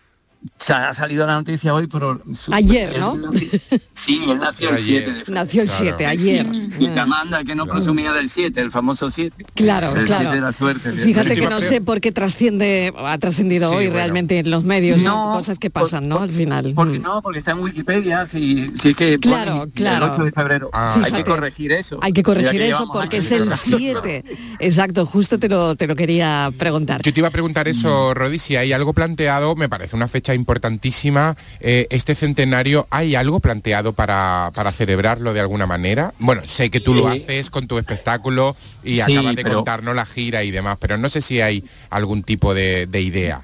[0.59, 2.21] sa- ha salido la noticia hoy, pero...
[2.35, 3.17] su- Ayer, él ¿no?
[3.17, 3.49] nació-
[3.95, 4.85] sí, él nació el Ayer.
[5.05, 5.35] 7 de febrero.
[5.43, 6.47] Nació el 7, ayer.
[6.53, 9.45] Sí, sí, que Amanda, que no presumía del 7, el famoso 7.
[9.55, 10.23] Claro, el claro.
[10.25, 10.93] 7 de la suerte.
[10.93, 13.95] Fíjate que no sé por qué trasciende, ha trascendido Sí, hoy bueno.
[13.97, 15.33] realmente en los medios, ¿no?
[15.33, 16.21] No, Cosas que pasan, ¿no?
[16.21, 16.73] Al final.
[16.75, 20.07] Porque no, porque está en Wikipedia, si, si es que Claro, ponen claro.
[20.07, 20.71] el 8 de febrero.
[20.73, 21.99] Ah, Hay que corregir eso.
[22.03, 24.01] Hay que corregir que eso porque es el corrigiendo.
[24.03, 24.25] 7.
[24.61, 27.03] Exacto, justo te lo, te lo quería preguntar.
[27.03, 30.32] Yo te iba a preguntar eso, Rodi, si hay algo planteado, me parece una fecha
[30.35, 36.15] importantísima, eh, este centenario, ¿hay algo planteado para, para celebrarlo de alguna manera?
[36.19, 39.95] Bueno, sé que tú lo haces con tu espectáculo y Sí, acabas de pero- contarnos
[39.95, 43.43] la gira y demás, pero no sé si hay algún tipo de, de idea.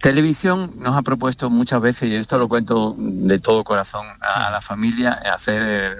[0.00, 4.62] Televisión nos ha propuesto muchas veces, y esto lo cuento de todo corazón a, la
[4.62, 5.96] familia, hacer el,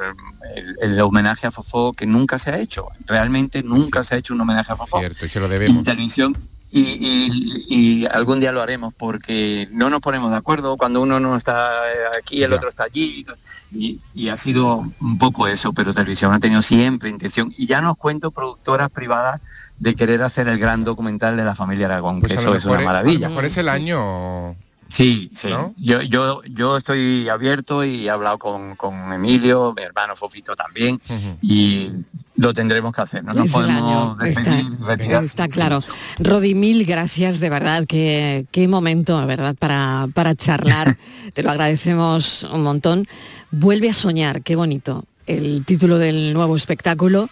[0.56, 2.88] el- el homenaje a Fofó que nunca se ha hecho.
[3.04, 5.00] Realmente nunca se ha hecho un homenaje a Fofó.
[5.00, 5.83] Cierto, y se lo debemos.
[5.83, 6.35] Y televisión.
[6.72, 7.66] Y, y-
[8.02, 10.76] y algún día lo haremos porque no nos ponemos de acuerdo.
[10.76, 12.56] Cuando uno no está eh, aquí el Ya.
[12.56, 13.26] otro está allí
[13.72, 17.52] y, y ha sido un poco eso pero televisión ha tenido siempre intención.
[17.56, 19.40] Y ya nos cuento productoras privadas
[19.78, 22.74] de querer hacer el gran documental de la familia Aragón Pues que eso es una
[22.74, 23.28] es- a lo maravilla.
[23.28, 24.54] mejor es el año...
[24.90, 25.48] Sí, sí.
[25.48, 25.72] ¿No?
[25.76, 31.00] Yo, yo, yo estoy abierto y he hablado con, con Emilio, mi hermano Fofito también,
[31.40, 31.90] y
[32.35, 33.22] lo tendremos que hacer.
[33.22, 34.50] No nos Es podemos año, está,
[34.85, 35.79] despedir está claro.
[36.18, 40.96] Rodi, mil gracias, de verdad, qué, qué momento, de verdad, para, para charlar.
[41.35, 43.07] Te lo agradecemos un montón.
[43.53, 47.31] Vuelve a soñar, qué bonito, el título del nuevo espectáculo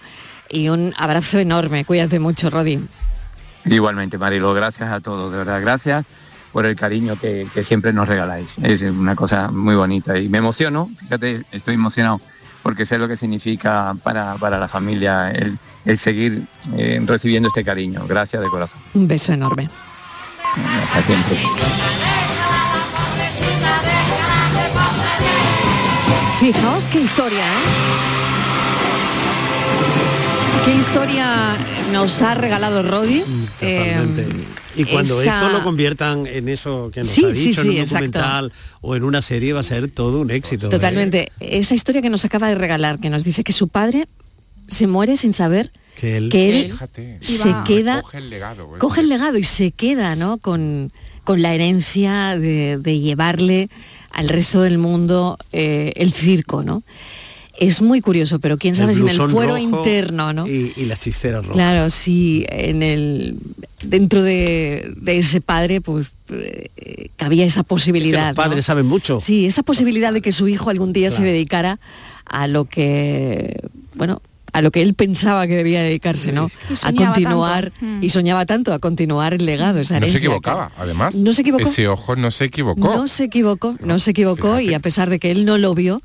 [0.48, 1.84] y un abrazo enorme.
[1.84, 2.78] Cuídate mucho, Rodi.
[3.64, 6.06] Igualmente, Marilo, gracias a todos, de verdad, gracias
[6.58, 8.58] por el cariño que, que siempre nos regaláis.
[8.60, 12.20] Es una cosa muy bonita y me emociono, fíjate, estoy emocionado
[12.64, 17.62] porque sé lo que significa para, para la familia el, el seguir eh, recibiendo este
[17.62, 18.04] cariño.
[18.08, 18.80] Gracias de corazón.
[18.94, 19.70] Un beso enorme.
[20.82, 21.38] Hasta siempre.
[26.40, 28.17] Fijaos qué historia, ¿eh?
[30.68, 31.56] Qué historia
[31.92, 33.22] nos ha regalado Rodi.
[33.58, 34.26] Totalmente.
[34.76, 37.68] y cuando esa- esto lo conviertan en eso que nos Sí, ha sí, dicho, sí,
[37.68, 38.04] en un exacto.
[38.18, 38.52] documental
[38.82, 40.66] o en una serie, va a ser todo un éxito.
[40.66, 40.68] ¿eh?
[40.70, 41.32] Totalmente.
[41.40, 44.08] Esa historia que nos acaba de regalar, que nos dice que su padre
[44.68, 48.64] se muere sin saber Que él, que él Fíjate, se queda coge el legado.
[48.76, 48.78] ¿eh?
[48.78, 50.36] coge el legado y se queda ¿no?
[50.36, 50.92] con,
[51.24, 53.70] con la herencia de, de llevarle
[54.12, 56.82] al resto del mundo eh, el circo, ¿no?
[57.60, 60.46] Es muy curioso, pero quién sabe el si en el fuero rojo interno, ¿no?
[60.46, 61.56] Y, y las chisteras rojas.
[61.56, 63.36] Claro, sí, en el
[63.82, 68.28] dentro de, de ese padre, pues eh, cabía esa Que posibilidad.
[68.28, 68.62] los padres ¿no?
[68.62, 69.20] saben mucho.
[69.20, 71.80] Sí, esa posibilidad de que su hijo algún día se dedicara
[72.26, 73.60] a lo que,
[73.94, 76.50] bueno, a lo que él pensaba que debía dedicarse, ¿no?
[76.82, 77.84] A continuar tanto.
[77.86, 78.02] Mm.
[78.04, 81.14] y soñaba tanto a continuar el legado, esa No se equivocaba, además.
[81.16, 81.68] No se equivocó.
[81.68, 82.80] Ese ojo no se equivocó.
[82.80, 86.02] No se equivocó, no se equivocó y a pesar de que él no lo vio,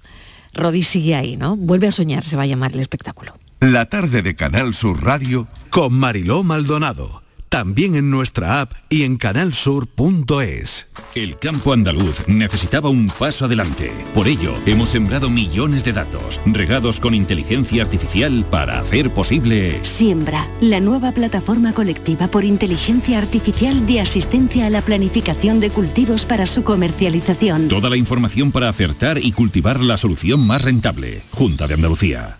[0.54, 1.56] Rodi sigue ahí, ¿no?
[1.56, 3.34] Vuelve a soñar, se va a llamar el espectáculo.
[3.60, 7.23] La tarde de Canal Sur Radio con Mariló Maldonado.
[7.54, 10.88] También en nuestra app y en canalsur.es.
[11.14, 13.92] El campo andaluz necesitaba un paso adelante.
[14.16, 19.78] Por ello, hemos sembrado millones de datos, regados con inteligencia artificial para hacer posible...
[19.84, 26.26] Siembra, la nueva plataforma colectiva por inteligencia artificial de asistencia a la planificación de cultivos
[26.26, 27.68] para su comercialización.
[27.68, 31.22] Toda la información para acertar y cultivar la solución más rentable.
[31.30, 32.40] Junta de Andalucía.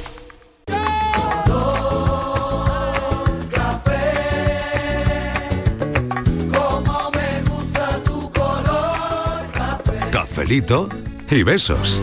[10.51, 10.89] Cafelito
[11.29, 12.01] y besos.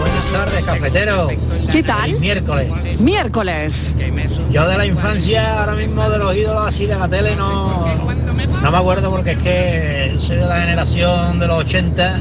[0.00, 1.28] Buenas tardes, cafetero.
[1.70, 2.18] ¿Qué tal?
[2.18, 2.98] Miércoles.
[2.98, 3.96] Miércoles.
[4.50, 7.86] Yo de la infancia, ahora mismo de los ídolos así de la tele, no,
[8.62, 12.20] no me acuerdo porque es que soy de la generación de los 80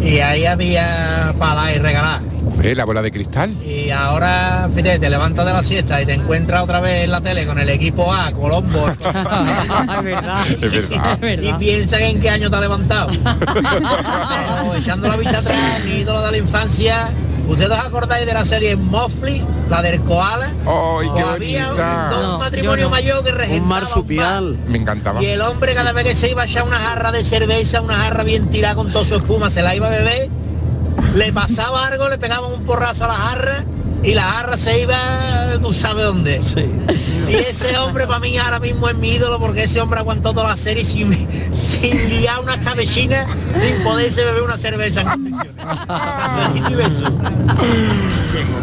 [0.00, 2.20] y ahí había para dar y regalar.
[2.46, 3.50] Hombre, la bola de cristal.
[3.64, 7.20] Y ahora, fíjate, te levantas de la siesta y te encuentras otra vez en la
[7.20, 8.88] tele con el equipo A, Colombo.
[9.00, 10.46] Es verdad.
[10.48, 11.42] Es verdad.
[11.42, 13.08] y piensa en qué año te ha levantado.
[13.54, 17.10] Pero echando la vista atrás, mi ídolo de la infancia.
[17.48, 20.52] ¿Ustedes os acordáis de la serie Mofli, la del koala?
[20.66, 22.08] ¡Ay, qué había un, bonita!
[22.10, 22.90] dos No, matrimonio no.
[22.90, 24.56] mayor que regentaba Un marsupial.
[24.68, 25.20] Me encantaba.
[25.20, 27.96] y el hombre cada vez que se iba a echar una jarra de cerveza, una
[27.96, 30.28] jarra bien tirada con toda su espuma, se la iba a beber,
[31.16, 33.64] le pasaba algo, le pegaban un porrazo a la jarra
[34.02, 36.40] y la jarra se iba, tú sabes dónde.
[37.28, 40.48] Y ese hombre para mí ahora mismo es mi ídolo porque ese hombre aguantó toda
[40.48, 41.12] la serie sin,
[41.52, 45.56] sin liar unas cabecinas, sin poderse beber una cerveza en condiciones.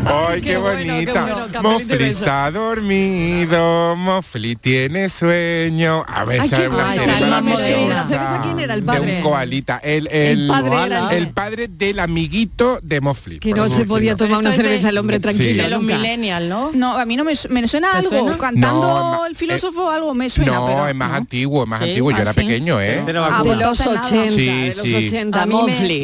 [0.06, 1.21] ¡Ay, qué, Qué bueno, qué bonita!
[1.23, 6.04] bueno, Mofli está dormido, Mofli tiene sueño.
[6.08, 7.78] A ver, Ay, qué una serie Alma Moderna.
[7.95, 8.08] maravillosa.
[8.32, 9.15] ¿Pero quién era el De padre?
[9.17, 9.78] un koalita.
[9.84, 10.76] El, El el, padre
[11.12, 13.39] el- el padre del amiguito de Mofli.
[13.39, 15.63] Que no se podía tomar una cerveza el hombre tranquilo.
[15.63, 16.71] De los millennials, ¿no?
[16.73, 18.09] No, a mí no me, su- me suena ¿Te algo.
[18.09, 18.37] suena?
[18.37, 20.53] Cantando No, ma- el filósofo algo me suena.
[20.53, 22.11] No, pero es más antiguo, es más Sí, antiguo.
[22.11, 22.39] Yo ¿ah, era sí?
[22.41, 23.01] pequeño, ¿eh?
[23.05, 23.13] Ah, de
[23.49, 24.01] los entonces nada.
[24.07, 24.95] 80, Sí, de los sí.
[25.07, 25.55] 80, A mí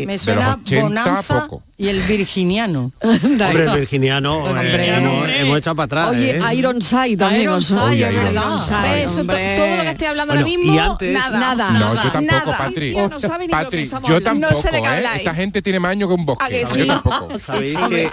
[0.08, 1.64] me, suena 80 Bonanza poco.
[1.78, 2.92] y el virginiano.
[3.02, 5.40] Hombre, el virginiano, eh, Hombre, hemos, hombre.
[5.42, 6.10] hemos echado para atrás.
[6.12, 6.56] Oye, ¿eh?
[6.56, 7.44] Ironside también.
[7.44, 9.04] Ironside, Ironside.
[9.04, 9.26] Eso, todo
[9.78, 11.40] lo que estoy hablando ahora mismo, y antes- nada.
[11.40, 11.72] Nada.
[11.72, 12.58] No, yo tampoco, Nada.
[12.58, 12.96] Patri.
[12.96, 14.48] No sabe ni lo que Patri, estamos yo hablando.
[14.48, 14.92] tampoco, No sé de qué ¿eh?
[14.98, 15.18] habláis.
[15.20, 16.46] Esta gente tiene más años que un bosque.
[16.46, 16.80] ¿A que No, sí?
[16.80, 17.40] Yo tampoco.
[17.44, 18.10] Sabéis que,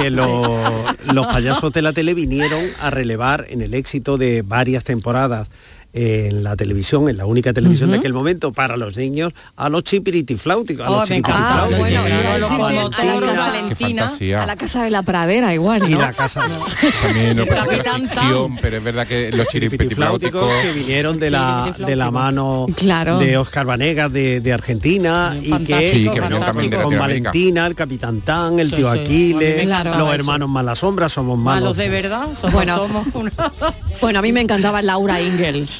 [0.00, 5.50] que los, payasos de la tele vinieron a relevar en el éxito de varias temporadas
[5.92, 9.82] en la televisión, en la única televisión de aquel momento, para los niños, a los
[9.82, 11.10] chipiritifláuticos, a Oh, los.
[11.10, 11.78] Ah, chipiritifláuticos.
[11.78, 13.26] bueno, Claro,
[14.42, 16.42] a la- casa de la pradera igual, Y la casa
[17.02, 17.44] También no
[18.60, 23.18] pero es verdad que los chipiritifláuticos que vinieron de la, de la mano Claro.
[23.18, 26.08] de Oscar Vanegas de, de Argentina y que, Sí,
[26.40, 26.96] también de con.
[26.98, 28.98] Valentina, el Capitán Tan, el Sí, tío sí.
[29.00, 31.62] Aquiles, encantaba los hermanos Malasombra, somos malos.
[31.62, 32.76] Malos de verdad, somos, Bueno.
[32.76, 33.32] somos una-
[34.00, 35.79] Bueno, a mí me encantaba Laura Ingalls.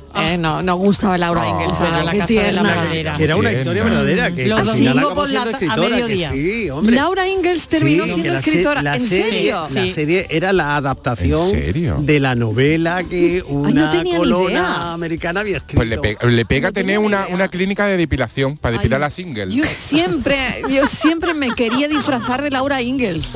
[0.15, 1.79] Eh, no, no gustaba Laura Ingalls.
[1.79, 2.03] ¿verdad?
[2.05, 2.63] la casa de la tierna.
[2.63, 3.13] madera.
[3.17, 6.31] Que era una historia verdadera, que Los domingos por la a escritora, mediodía.
[6.31, 6.95] sí, hombre.
[6.95, 8.81] Laura Ingalls terminó Sí, siendo la se- escritora.
[8.81, 9.61] la ¿En serie- serio?
[9.73, 15.75] La serie era la adaptación de la novela que una ni colona americana había escrito.
[15.77, 19.53] Pues le, pe- le pega tener una, una clínica de depilación para depilar la single.
[19.53, 20.37] Yo siempre,
[20.69, 23.31] yo siempre me quería disfrazar de Laura Ingalls.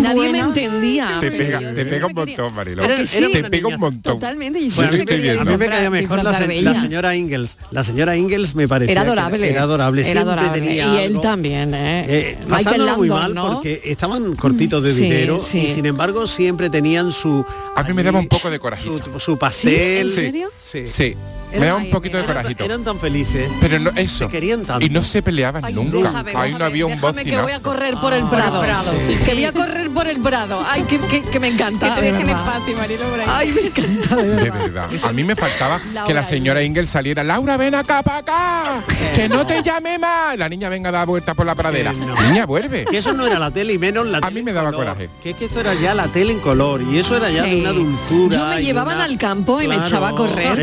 [0.00, 1.18] Nadie me entendía.
[1.20, 2.58] Te pega, te pega un montón.
[2.58, 3.24] ¿A sí?
[3.32, 4.14] Te pega un montón.
[4.14, 4.58] Totalmente.
[4.58, 7.58] A, mí, me- a caía mejor la, se- la señora Ingalls.
[7.70, 9.48] La señora Ingalls me parecía Era adorable.
[9.50, 10.00] Era adorable.
[10.02, 10.60] Era siempre adorable.
[10.60, 12.04] tenía Y él algo, también, ¿eh?
[12.08, 13.54] eh, pasándolo muy mal ¿no?
[13.54, 15.58] porque estaban cortitos de Sí, dinero sí.
[15.60, 17.44] y sin embargo siempre tenían su
[17.76, 19.12] A mí me daba un poco de corajito.
[19.14, 20.08] su, su pastel.
[20.08, 20.48] ¿En serio?
[20.62, 20.86] Sí.
[20.86, 21.14] Sí,
[21.58, 22.64] me daba un poquito de corajito.
[22.64, 23.50] Eran tan felices.
[23.60, 24.26] Pero no eso.
[24.26, 24.84] Se querían tanto.
[24.84, 25.96] Y no se peleaban Ay, nunca.
[25.98, 27.42] déjame, Ahí no había un déjame que bocinazo.
[27.42, 28.60] voy a correr por el Prado.
[28.60, 30.62] Prado, sí, Que voy a correr por el Prado.
[30.66, 31.94] Ay, que, que- que me encanta.
[31.94, 32.44] Que te de dejen en verdad.
[32.44, 33.26] paz, y Marilo por ahí.
[33.28, 34.88] Ay, me encanta, de De verdad.
[35.02, 37.22] A mí me faltaba que la señora Ingel saliera.
[37.22, 38.82] Laura, ven acá para acá.
[39.14, 40.38] Que no te llame más.
[40.38, 41.92] La niña venga a dar vuelta por la pradera.
[41.92, 42.84] Niña, vuelve.
[42.86, 44.86] Que eso no era la tele y menos la A tele mí me daba color.
[44.86, 45.10] coraje.
[45.22, 47.50] Que es que esto era ya la tele en color y eso era ya Sí.
[47.50, 48.36] de una dulzura.
[48.36, 50.58] Yo me llevaban una- al campo y me echaba a correr.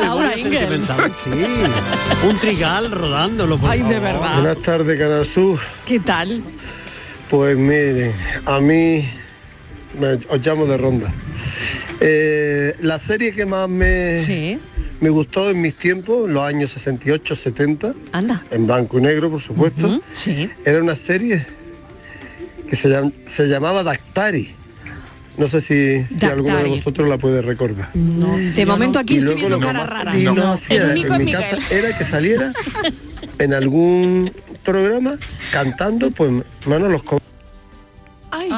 [0.00, 1.30] Laura sentimental, sí.
[2.28, 4.00] Un trigal rodándolo, por Ay, de favor.
[4.02, 4.34] verdad.
[4.40, 5.58] Buenas tardes, Canal Sur.
[5.86, 6.42] ¿Qué tal?
[7.30, 8.12] Pues miren,
[8.46, 9.08] a mí
[9.98, 11.12] me- os llamo de ronda.
[12.00, 14.58] Eh, la serie que más me, Sí.
[15.00, 18.42] me gustó en mis tiempos, los años 68, 70, Anda.
[18.50, 20.50] en blanco y negro, por supuesto, Sí.
[20.64, 21.46] era una serie
[22.68, 24.54] que se, llam- se llamaba Dactari.
[25.36, 27.90] No sé si, si alguno de vosotros la puede recordar.
[27.92, 30.22] De momento aquí Y estoy viendo caras raras.
[30.22, 30.52] No.
[30.52, 31.40] hacía El único en es mi Miguel.
[31.58, 32.52] casa era que saliera
[33.38, 34.30] en algún
[34.62, 35.18] programa
[35.50, 36.30] cantando pues
[36.66, 37.22] Manolo Escobar.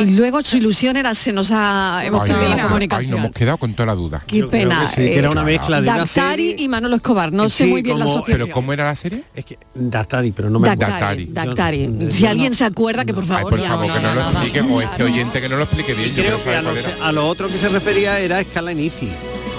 [0.01, 3.11] Y luego su ilusión era se nos ha hemos Ay, perdido la ay, comunicación.
[3.11, 4.23] nos hemos quedado con toda la duda.
[4.27, 4.81] Qué Yo pena.
[4.83, 7.33] que sí, que era una eh, mezcla de una Dactari serie- y Manolo Escobar.
[7.33, 8.47] No sé muy bien la como- asociación.
[8.47, 9.25] Pero ¿cómo era la serie?
[9.35, 11.27] Es que Dactari, pero no me Dactari.
[11.27, 11.89] Dactari.
[11.99, 13.69] Yo- Si alguien no- se acuerda, que por Ay, favor por ya.
[13.69, 16.09] favor, que no lo expliquen o este oyente que no lo explique bien.
[16.11, 16.39] Yo Creo quiero
[16.75, 19.11] que saber a lo, a otro que se refería era Escala Inici,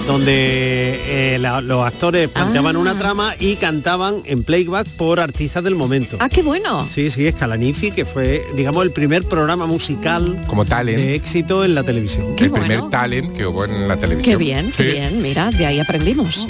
[0.08, 2.80] donde eh, la- los actores planteaban Ah.
[2.80, 6.18] una trama y cantaban en playback por artistas del momento.
[6.20, 6.86] Ah, qué bueno.
[6.86, 10.98] Sí, sí, Escalanifi, que fue, digamos, el primer programa musical Como talent.
[10.98, 12.36] de éxito en la televisión.
[12.36, 14.34] Qué el primer talent que hubo en la televisión.
[14.38, 15.22] Qué bien, qué bien.
[15.22, 16.48] Mira, de ahí aprendimos.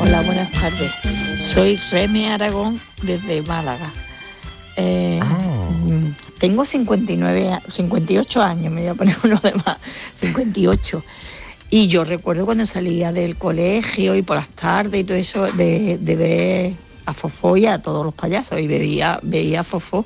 [0.00, 0.90] Hola, buenas tardes.
[1.52, 3.92] Soy Reme Aragón desde Málaga.
[4.76, 5.51] Eh, mm,
[6.42, 9.78] Tengo 59, a- 58 años, me voy a poner uno de más,
[10.16, 11.04] 58.
[11.70, 15.98] Y yo recuerdo cuando salía del colegio y por las tardes y todo eso, de,
[15.98, 16.72] de ver
[17.06, 20.04] a Fofó y a todos los payasos, y veía, veía a Fofó.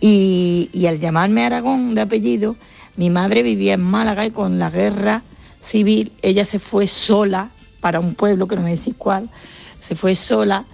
[0.00, 2.56] Y, y al llamarme Aragón de apellido,
[2.96, 5.22] mi madre vivía en Málaga y con la guerra
[5.60, 7.50] civil ella se fue sola
[7.80, 9.30] para un pueblo que no me decís cuál,
[9.78, 10.64] se fue sola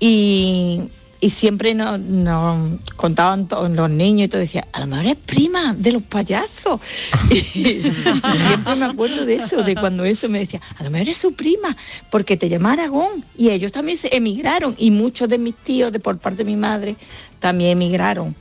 [0.00, 0.82] y,
[1.20, 5.74] y siempre nos, nos contaban los niños y todo decía, a lo mejor es prima
[5.74, 6.80] de los payasos.
[7.30, 11.16] y siempre me acuerdo de eso, de cuando eso me decía, a lo mejor es
[11.16, 11.76] su prima,
[12.10, 13.24] porque te llama Aragón.
[13.36, 16.56] Y ellos también se emigraron y muchos de mis tíos, de por parte de mi
[16.56, 16.96] madre,
[17.40, 18.34] también emigraron.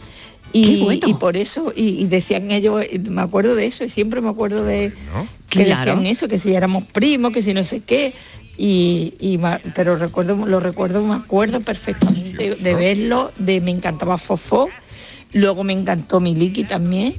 [0.58, 1.20] Y, bueno.
[1.20, 4.94] por eso, y, y decían ellos, me acuerdo de eso, y siempre me acuerdo de
[5.50, 5.92] que Claro.
[5.92, 8.14] decían eso, que si éramos primos, que si no sé qué.
[8.58, 9.38] Y,
[9.76, 14.70] pero recuerdo, lo recuerdo, me acuerdo perfectamente de verlo, de me encantaba Fofó,
[15.34, 17.16] luego me encantó Miliki también.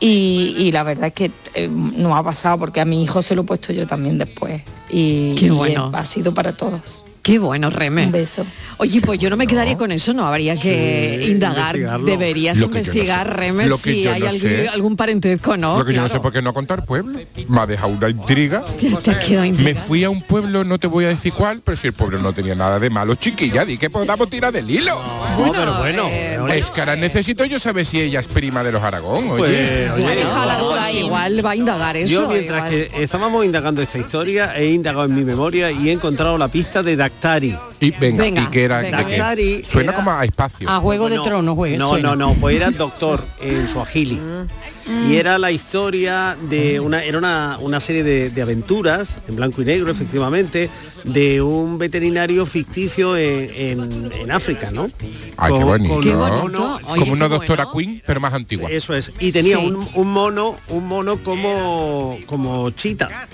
[0.00, 3.34] Y, y la verdad es que eh, no ha pasado porque a mi hijo se
[3.34, 4.60] lo he puesto yo también después.
[4.90, 5.90] Y, Qué y bueno.
[5.94, 7.03] ha sido para todos.
[7.24, 8.04] Qué bueno, Reme.
[8.04, 8.44] Un beso.
[8.76, 11.74] Oye, pues yo no me quedaría con eso, no habría que Sí, indagar.
[12.02, 13.32] Deberías Lo yo no investigar, sé.
[13.32, 15.78] Reme, Lo que si hay no algún, algún parentesco, ¿no?
[15.78, 17.18] Lo que yo no sé por qué no el pueblo.
[17.48, 18.62] Me ha dejado una intriga.
[18.78, 21.94] Te Me fui a un pueblo, no te voy a decir cuál, pero si el
[21.94, 24.94] pueblo no tenía nada de malo, chiquilla, di que podamos tirar del hilo.
[25.38, 26.08] No, pero bueno.
[26.52, 29.88] Es que ahora necesito yo saber si ella es prima de los Aragón, oye.
[29.88, 32.12] Pues, oye, igual va a indagar eso.
[32.12, 32.88] Yo mientras igual.
[32.90, 36.82] que estábamos indagando esta historia, he indagado en mi memoria y he encontrado la pista
[36.82, 37.56] de Dactari.
[37.80, 38.80] Y venga, Venga, ¿y qué era?
[38.80, 38.98] venga.
[38.98, 39.10] ¿De qué?
[39.12, 40.68] Dactari Suena era- como a espacio.
[40.70, 42.08] A Juego de No, Tronos, No, suena.
[42.10, 44.20] no, no, pues era doctor en Suajili.
[45.08, 49.62] Y era la historia de una, era una, una serie de, de aventuras, en blanco
[49.62, 50.68] y negro, efectivamente,
[51.04, 54.88] de un veterinario ficticio en, en- en África, ¿no?
[55.38, 55.94] Ay, qué bonito.
[55.94, 56.12] con Qué
[57.00, 58.70] Como una doctora Queen, pero más antigua.
[58.70, 59.10] Eso es.
[59.20, 59.66] Y tenía Sí.
[59.66, 63.26] un, un mono, un mono como, como chita.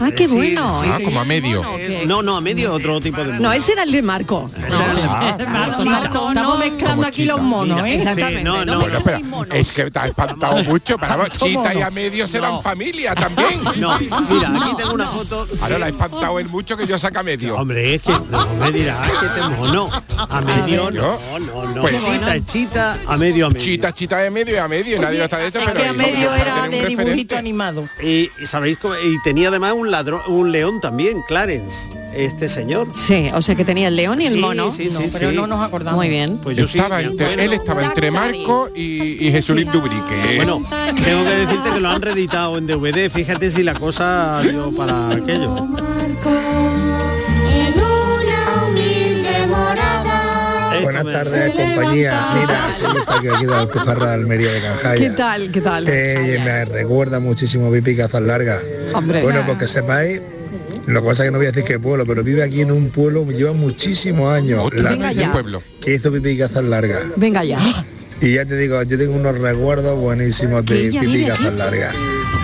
[0.00, 0.82] Ah, qué sí, bueno.
[0.82, 0.90] sí.
[0.92, 1.62] Ah, como a medio.
[2.06, 3.40] No, no, a medio otro tipo de mono.
[3.40, 4.48] No, ese era el de Marco.
[4.70, 5.36] Ah.
[5.48, 6.58] Marco, Marco, estamos no.
[6.58, 7.94] mezclando aquí los monos, ¿eh?
[7.96, 8.38] Exactamente.
[8.40, 9.54] Sí, no, no, no, Bueno, en monos.
[9.54, 10.98] es que te ha espantado mucho.
[10.98, 11.86] Para ¿Cómo Chita y no?
[11.86, 12.62] a medio serán No.
[12.62, 13.60] familia también.
[13.76, 15.48] No, mira, aquí tengo una foto.
[15.60, 17.56] Ahora la ha espantado él mucho que yo saca medio.
[17.56, 19.90] Hombre, es que no me dirás que te mono.
[20.28, 21.80] A medio, no, no, no.
[21.82, 23.62] Pues- chita, chita, a medio, a medio.
[23.64, 24.96] Chita, chita de medio y a medio.
[24.96, 27.88] y nadie lo está de esto, Es pero que a medio era de dibujito animado.
[28.02, 32.88] Y, y sabéis cómo- y tenía además un ladrón, un león también, Clarence, este señor.
[32.94, 34.70] Sí, o sea que tenía el león y el Sí, mono.
[34.72, 35.36] sí, No, sí, pero sí.
[35.36, 35.98] no nos acordamos.
[35.98, 36.38] Muy bien.
[36.42, 36.64] Pues yo.
[36.64, 40.36] Estaba entre- él estaba entre Marco y, y Jesulín Dubrique.
[40.36, 40.62] Bueno,
[41.04, 43.10] tengo que decirte que lo han reeditado en DVD.
[43.10, 45.66] Fíjate si la cosa dio para aquello.
[51.04, 52.28] Buenas tardes, compañía.
[52.34, 55.00] Mira, Eustaquio aquí de Alpujarra, Almería de Canjaya.
[55.00, 55.50] ¿Qué tal?
[55.52, 55.84] ¿Qué tal?
[55.88, 58.62] Eh, me recuerda muchísimo Pipi Cazas Largas.
[58.94, 59.22] Hombre.
[59.22, 60.20] Bueno, porque sepáis,
[60.86, 62.72] lo que pasa es que no voy a decir qué pueblo, pero vive aquí en
[62.72, 64.72] un pueblo, lleva muchísimos años.
[64.74, 65.32] La Venga ya.
[65.32, 65.62] pueblo.
[65.80, 67.02] que hizo Pipi Cazas Largas.
[67.16, 67.84] Venga ya.
[68.20, 71.44] Y ya te digo, yo tengo unos recuerdos buenísimos Que de Pipi aquí.
[71.56, 71.94] Largas.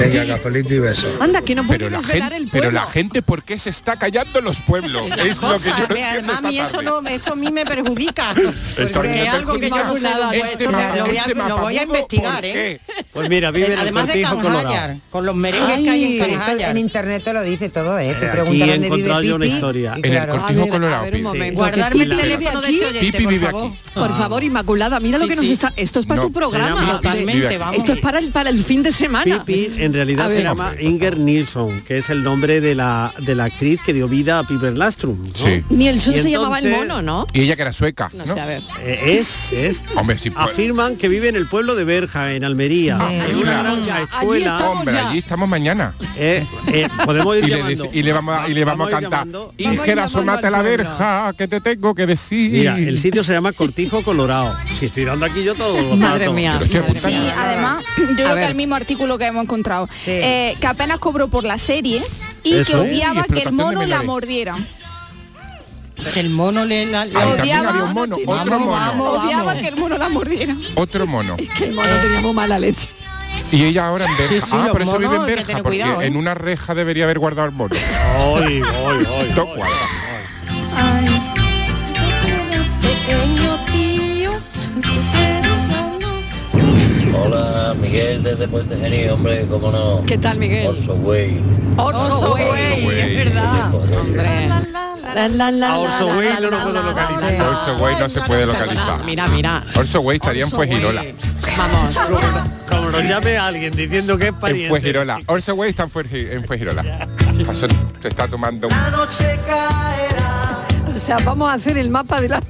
[0.09, 1.07] Venga, cafelito y beso.
[1.21, 2.69] Anda, que no Pero puede la, desvelar gente, el pueblo.
[2.71, 5.03] pero la gente, ¿por qué se está callando los pueblos?
[5.03, 5.17] Es lo
[5.59, 5.83] que yo
[6.23, 8.35] no esta eso no, eso a mí me perjudica.
[8.95, 10.09] Porque me es algo que yo no sé
[10.53, 12.81] Este me- lo voy a, este lo voy a investigar, ¿por ¿eh?
[13.13, 14.63] Pues mira, vive en el Además de cortijo colorado.
[14.63, 16.71] Canjayar, con los merengues que hay en Ay, Canjayar.
[16.71, 18.15] en internet te lo dice todo, ¿eh?
[18.19, 19.95] Te preguntan aquí he dónde encontrado vive yo una historia.
[20.03, 21.07] y En el cortijo colorado.
[21.53, 23.67] Guardarme el teléfono de este oyente, por vive favor.
[23.67, 23.79] aquí.
[23.95, 25.73] Por favor, Inmaculada, mira lo que nos está.
[25.77, 26.93] Esto es para tu programa.
[26.97, 27.77] Totalmente, vamos.
[27.79, 29.45] Esto es para el para el fin de semana.
[29.45, 30.45] Pipi en realidad A se ver.
[30.45, 34.39] llama Inger Nilsson, que es el nombre de la, de la actriz que dio vida
[34.39, 35.19] a Piper Lastrum.
[35.27, 35.35] ¿no?
[35.35, 35.63] Sí.
[35.71, 37.27] Nielsen Y se llamaba el mono, ¿no?
[37.33, 38.35] Y ella que era sueca, No ¿no?
[38.35, 38.63] sé, a ver.
[38.83, 39.85] Eh, es, es.
[39.97, 43.35] Hombre, sí, pues- Afirman que vive en el pueblo de Berja, en Almería, en allí
[43.43, 44.53] una gran ya, allí escuela.
[44.57, 45.09] estamos Hombre, ya.
[45.11, 45.95] allí estamos mañana.
[46.17, 47.85] Eh, eh, podemos ir Y le, llamando.
[47.87, 49.27] dec- y le vamos a, y le vamos a ir cantar.
[49.59, 52.51] Inger, asómate a la verja, que te tengo que decir.
[52.53, 54.55] Mira, el sitio se llama Cortijo Colorado.
[54.79, 55.97] Si estoy dando aquí yo todo.
[55.97, 56.59] Madre mía.
[57.07, 57.35] Mía.
[57.39, 58.45] Además, yo creo ver.
[58.45, 62.03] que el mismo artículo que hemos encontrado, eh, que apenas cobró por la serie
[62.43, 62.73] y Eso.
[62.83, 64.57] que odiaba Y que el mono la mordiera.
[66.15, 66.87] Que el mono le...
[66.87, 69.19] La, odiaba- había un mono, Vamos, otro mono, vamos.
[69.25, 70.57] Odiaba que el mono la mordiera.
[70.75, 71.37] otro mono.
[71.59, 72.89] Que el mono tenía muy mala leche.
[73.53, 74.35] Y ella ahora en Berja.
[74.35, 76.07] Sí, sí, ah, los por eso vive en Berja, porque cuidado, ¿eh?
[76.07, 77.75] en una reja debería haber guardado el mono.
[77.75, 79.35] Ay, ay, ay,
[87.75, 90.03] Miguel desde Puente Genio, hombre, cómo no.
[90.07, 90.67] ¿Qué tal, Miguel?
[90.67, 91.41] Orso Way.
[91.77, 92.83] Orso Güey.
[92.85, 93.01] Güey.
[93.01, 93.75] Es verdad.
[93.75, 94.49] Hombre.
[95.15, 97.49] La, la, la, A Orso la, no lo puedo localizar.
[97.49, 99.05] Orso Güey no se puede localizar.
[99.05, 99.65] Mira, mira.
[99.75, 101.05] Orso Güey estaría en Fuegirola.
[101.57, 101.99] Vamos.
[102.69, 104.69] Como nos llame alguien diciendo que es En pariente.
[104.69, 105.19] Fuegirola.
[105.27, 106.83] Orso Güey está en Fuegi- en Fuegirola.
[107.53, 108.75] Se está tomando un...
[110.95, 112.41] O sea, vamos a hacer el mapa de la...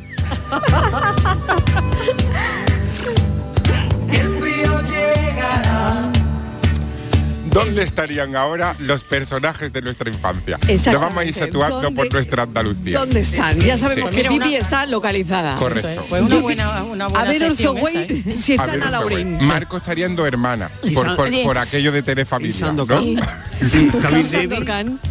[7.53, 10.59] ¿Dónde estarían ahora los personajes de nuestra infancia?
[10.63, 10.97] Lo Exactamente.
[11.07, 12.99] vamos a ir situando ¿Dónde- por nuestra Andalucía.
[12.99, 13.59] ¿Dónde están?
[13.61, 14.23] Ya sabemos Sí.
[14.23, 15.57] que una- está localizada.
[15.57, 16.07] Correcto.
[16.09, 18.35] Pues una buena, una buena A ver, ¿eh?
[18.39, 19.23] si A está ver, en Orso Güey.
[19.23, 19.45] Alaurín.
[19.45, 20.71] Marco estaría en Hermana
[21.45, 22.73] por, aquello de Telefamilia.
[23.63, 23.91] Sí,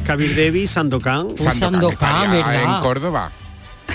[0.06, 1.38] Kabir Devi, Sandokan.
[1.38, 2.34] Sandokan.
[2.36, 3.32] En Córdoba.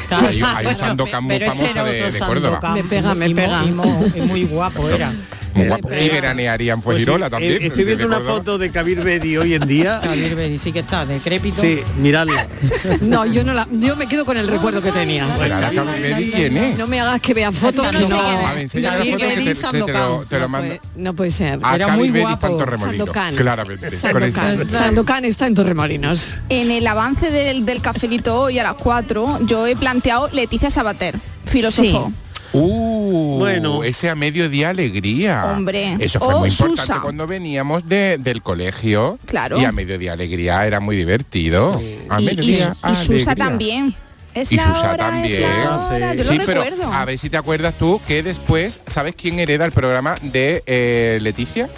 [0.09, 0.27] Claro.
[0.29, 2.75] Hay, hay un Bueno, Sandokan muy pero este famoso de, Córdoba.
[2.75, 3.65] Me pega, me pega.
[3.65, 5.13] Y muy guapo era.
[5.55, 5.89] Muy guapo.
[5.89, 6.03] pega.
[6.03, 7.63] Y veranearía en Pues sí, Fuengirola eh, también.
[7.63, 10.01] Estoy viendo una foto de Kabir Bedi hoy en día.
[10.05, 11.61] Javier Bedi sí que está, decrépito.
[11.61, 12.47] Sí, miradla.
[13.01, 15.27] No, yo no la, yo me quedo con el recuerdo que tenía.
[15.39, 16.79] Pero ahora Kabir Bedi, ¿quién es?
[16.79, 17.93] No me hagas que vea fotos.
[17.93, 19.19] No no.
[19.19, 19.95] Bedi, Sandokan.
[19.95, 21.61] No puede, no puede ser.
[21.75, 22.35] Era Kabir muy guapo.
[22.35, 22.97] está en Torremolinos.
[22.99, 23.37] Sandokan.
[23.37, 23.97] Claramente.
[23.97, 25.25] Sandokan.
[25.25, 26.35] está en Torremolinos.
[26.49, 31.19] En el avance del, del cafelito hoy a las 4, yo he planteado Leticia Sabater,
[31.45, 32.13] filósofo.
[32.55, 33.83] Uh, Bueno.
[33.85, 35.45] ese a mediodía alegría.
[35.57, 35.97] Hombre.
[36.01, 37.01] Eso fue O muy importante Susa.
[37.01, 39.19] cuando veníamos de- del colegio.
[39.27, 39.59] Claro.
[39.61, 41.73] Y a mediodía alegría era muy divertido.
[42.09, 43.95] A Y, y, mediodía y Susa también.
[44.35, 45.43] Es Y la Susa hora, también.
[45.45, 46.93] Es la hora, yo sí, lo pero recuerdo.
[46.93, 51.19] a ver si te acuerdas tú que después, ¿sabes quién hereda el programa de eh,
[51.23, 51.71] Leticia?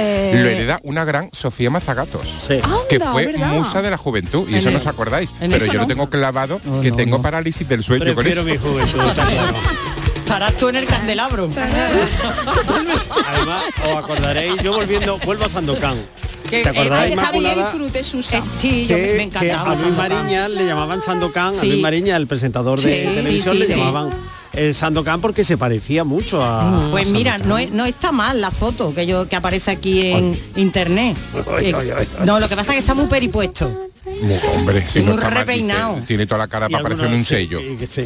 [0.00, 2.46] Eh, Lo hereda una gran Sofía Mazagatos,
[2.88, 3.48] que fue ¿verdad?
[3.52, 5.32] musa de la juventud, y En eso no el- os acordáis.
[5.40, 5.86] Pero yo lo no.
[5.88, 7.22] tengo clavado No, que no, tengo no.
[7.22, 8.50] parálisis del sueño con Prefiero eso.
[8.50, 9.00] mi juventud,
[10.28, 11.48] Estarás tú en el candelabro.
[13.26, 15.96] Además, os acordaréis, yo volviendo, vuelvo a Sandokan.
[16.50, 17.62] Que- ¿Te eh, bien, Inmaculada?
[17.62, 18.42] disfrute Susa.
[18.54, 19.62] Sí, yo me, que, me que encantaba.
[19.72, 19.96] a Luis Sandokan.
[20.10, 21.66] Mariña le llamaban Sandokan, a Sí.
[21.68, 23.72] Luis Mariña, el presentador de Sí, televisión, sí, le sí.
[23.74, 24.10] llamaban
[24.52, 26.88] el Sandokan porque se parecía mucho a...
[26.90, 30.06] Pues a mira, no, es- no está mal la foto que yo que aparece aquí
[30.12, 31.16] en internet.
[31.56, 32.26] Ay, Eh, ay, ay, ay.
[32.26, 33.70] No, lo que pasa es que está muy peripuesto.
[34.22, 35.94] Mu- Hombre, si Muy no está mal, dice, repeinado.
[36.06, 37.60] tiene toda la cara para parecer un sello.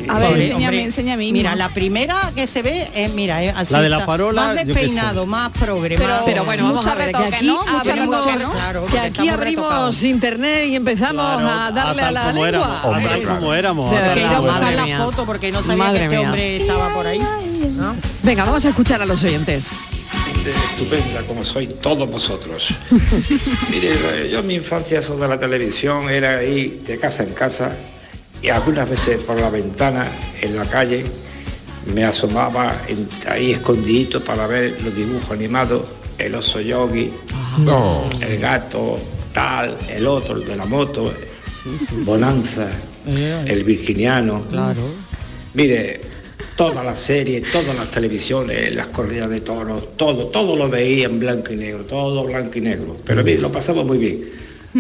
[0.09, 1.33] A ver, enséñame, enséñame.
[1.33, 4.43] Mira, la primera que se ve es, mira, es así La de la está, farola,
[4.43, 8.51] más despeinado, más progre, Pero- bueno, vamos a ver, que aquí abrimos, retoque, ¿no?
[8.53, 10.03] Claro, que aquí abrimos retocados.
[10.03, 12.49] internet y empezamos Claro, a darle a, la como lengua.
[12.49, 13.93] éramos, a tal como éramos.
[13.97, 17.21] He ido a buscar la foto porque no sabía que este hombre estaba por ahí.
[18.23, 19.69] Venga, vamos a escuchar a los oyentes.
[20.51, 22.75] Estupenda como sois todos vosotros.
[23.71, 27.33] Mire, eh, yo en mi infancia eso de la televisión era ir de casa en
[27.33, 27.73] casa
[28.43, 30.09] y algunas veces por la ventana
[30.41, 31.05] en la calle
[31.95, 35.83] me asomaba en- ahí escondidito para ver los dibujos animados,
[36.19, 37.11] el oso yogi,
[37.59, 38.09] No.
[38.21, 38.99] el gato,
[39.33, 41.13] tal, el otro, el de la moto,
[42.05, 42.67] Bonanza,
[43.07, 44.45] el virginiano.
[45.55, 46.01] Mire,
[46.63, 51.19] todas las series, todas las televisiones, las corridas de toros, todo, todo lo veía en
[51.19, 52.97] blanco y negro, todo blanco y negro.
[53.05, 54.31] Pero bien, lo pasamos muy bien.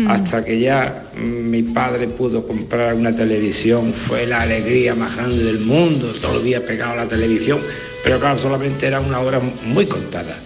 [0.06, 5.42] Hasta que ya mm, mi padre pudo comprar una televisión, fue la alegría más grande
[5.42, 7.58] del mundo, todos los días pegado a la televisión,
[8.04, 10.36] pero claro, solamente era una hora muy contada.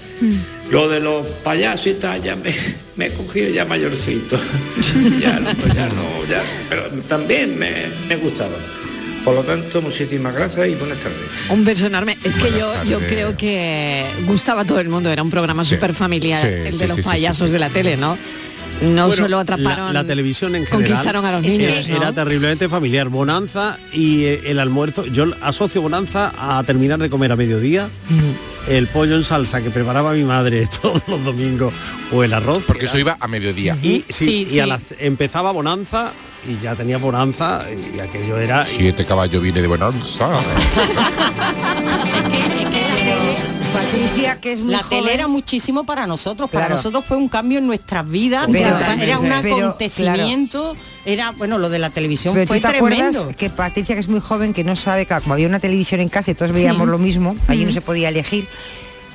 [0.70, 2.54] Lo de los payasos y tal, ya me,
[2.96, 4.38] me he cogido ya mayorcito.
[5.20, 7.72] ya, no, ya no, ya, pero también me,
[8.08, 8.56] me gustaba.
[9.26, 11.18] Por lo tanto, muchísimas gracias y buenas tardes.
[11.50, 12.16] Un beso enorme.
[12.22, 15.10] Es que yo, yo creo que gustaba a todo el mundo.
[15.10, 17.58] Era un programa súper familiar, sí, el de sí, los sí, sí, payasos sí, de
[17.58, 18.16] la tele, ¿no?
[18.82, 19.86] No Bueno, solo atraparon.
[19.94, 21.88] la, la televisión en general Conquistaron a los niños.
[21.88, 21.96] ¿no?
[21.96, 27.32] era terriblemente familiar bonanza y eh, el almuerzo yo asocio bonanza a terminar de comer
[27.32, 27.88] a mediodía
[28.68, 31.72] el pollo en salsa que preparaba mi madre todos los domingos
[32.12, 33.76] o el arroz Porque eso iba a mediodía.
[33.82, 36.12] y, sí, Sí, y a empezaba bonanza
[36.46, 40.28] y ya tenía bonanza y aquello era Siete caballos viene de Bonanza.
[43.76, 45.00] Patricia, que es muy La joven.
[45.00, 46.76] tele era muchísimo para nosotros, para Claro.
[46.76, 48.68] nosotros fue un cambio en nuestras vidas, Pero-
[49.00, 53.04] era un pero, acontecimiento, era, bueno, lo de la televisión Pero fue tú te tremendo.
[53.20, 56.00] acuerdas que Patricia, que es muy joven, que no sabe, claro, como había una televisión
[56.00, 56.90] en casa y todos veíamos Sí.
[56.90, 58.48] lo mismo, allí no se podía elegir,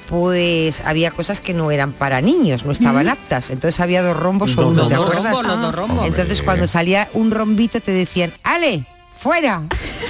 [0.08, 3.50] pues había cosas que no eran para niños, no estaban aptas.
[3.50, 5.34] Entonces había dos rombos o uno, ¿te acuerdas?
[5.44, 6.08] los dos rombos.
[6.08, 8.86] Entonces cuando salía un rombito te decían, ¡Ale!
[9.22, 9.62] ¡Fuera!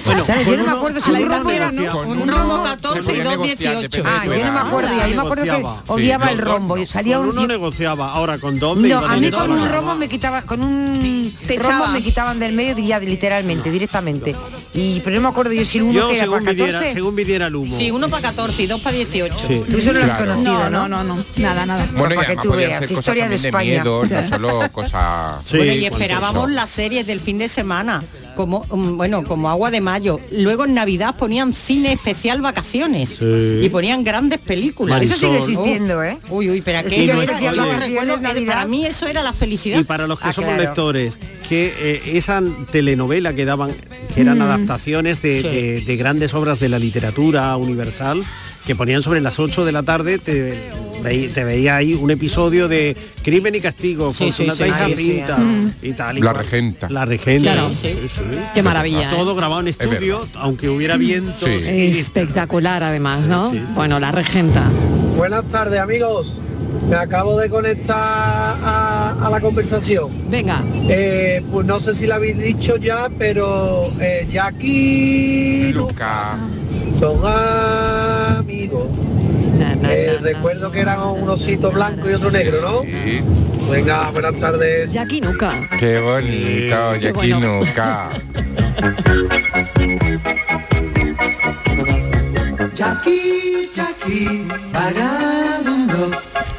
[0.06, 0.46] Bueno, ¿Sabes?
[0.48, 2.00] con Yo no me acuerdo si un uno rombo era, ¿no?
[2.04, 4.04] Un rombo 14 y dos 18.
[4.06, 6.78] Ah, yo no me acuerdo, yo me acuerdo que odiaba Sí, el rombo.
[6.78, 6.88] no.
[6.88, 9.96] Salía con un, uno negociaba ahora con dos me No, a mí con un romo
[9.96, 14.34] me quitaba, con un Te romo me quitaban del medio ya literalmente, directamente.
[14.74, 16.72] Y pero no me acuerdo yo si el uno yo que era según para midiera
[16.80, 16.94] 14.
[16.94, 19.36] según midiera el humo Sí, uno para 14 y dos para 18.
[19.38, 19.64] Sí.
[19.70, 20.32] Tú eso no lo has Claro.
[20.32, 20.88] conocido, No, ¿no?
[20.88, 21.24] no, no, no.
[21.36, 21.86] Nada, nada.
[21.98, 23.84] Bueno, para que tú veas, historia de España.
[23.84, 25.44] no solo cosas...
[25.52, 28.02] Bueno, y esperábamos las series del fin de semana,
[28.36, 30.20] como mm, bueno, como agua de mayo.
[30.32, 33.60] Luego en Navidad ponían cine especial vacaciones Sí.
[33.62, 35.02] y ponían grandes películas.
[35.02, 36.18] Eso sigue existiendo, ¿eh?
[36.30, 39.80] Uy, uy, pero era, no- para mí eso era la felicidad.
[39.80, 40.64] Y para los que Ah, somos claro.
[40.64, 41.18] lectores,
[41.48, 43.72] que eh, esa telenovela que daban,
[44.16, 45.48] que eran adaptaciones de, Sí.
[45.48, 48.24] de- de grandes obras de la literatura universal,
[48.66, 50.60] que ponían sobre las 8 de la tarde, te,
[51.04, 54.96] veí- te veía ahí un episodio de Crimen y Castigo, Sí, sí, Fortunata sí, y
[54.96, 55.38] sí, Jacinta,
[55.82, 56.18] y tal.
[56.18, 56.44] y La cual.
[56.46, 56.90] Regenta.
[56.90, 57.54] La Regenta.
[57.54, 57.72] Claro.
[57.74, 58.22] Sí, sí.
[58.54, 59.04] Qué maravilla.
[59.10, 59.16] ¿eh?
[59.16, 60.96] Todo grabado en estudio, aunque hubiera
[61.68, 63.52] y- Espectacular además, ¿no?
[63.52, 63.72] Sí, sí, sí.
[63.76, 64.70] Bueno, la regenta.
[65.18, 66.38] Buenas tardes amigos.
[66.90, 70.10] Me acabo de conectar a, a la conversación.
[70.30, 70.64] Venga.
[70.90, 76.38] Eh, pues no sé si lo habéis dicho ya, pero eh, Jackie Luca.
[77.00, 78.88] Son amigos.
[79.58, 80.20] Na, na, Eh, na, na.
[80.22, 82.82] recuerdo que eran un osito blanco y otro negro, ¿no?
[82.82, 83.22] Sí.
[83.70, 84.92] Venga, buenas tardes.
[84.92, 85.54] Jackie Nuca.
[85.80, 87.60] Qué bonito, Jackie bueno.
[87.60, 88.10] Nuca.
[92.74, 96.12] Jackie, Jackie, vagabundo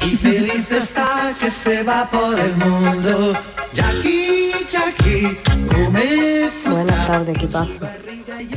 [0.05, 3.33] y feliz está que se va por el mundo.
[3.73, 4.52] Jackie,
[6.69, 7.91] Buenas tardes, ¿qué pasa?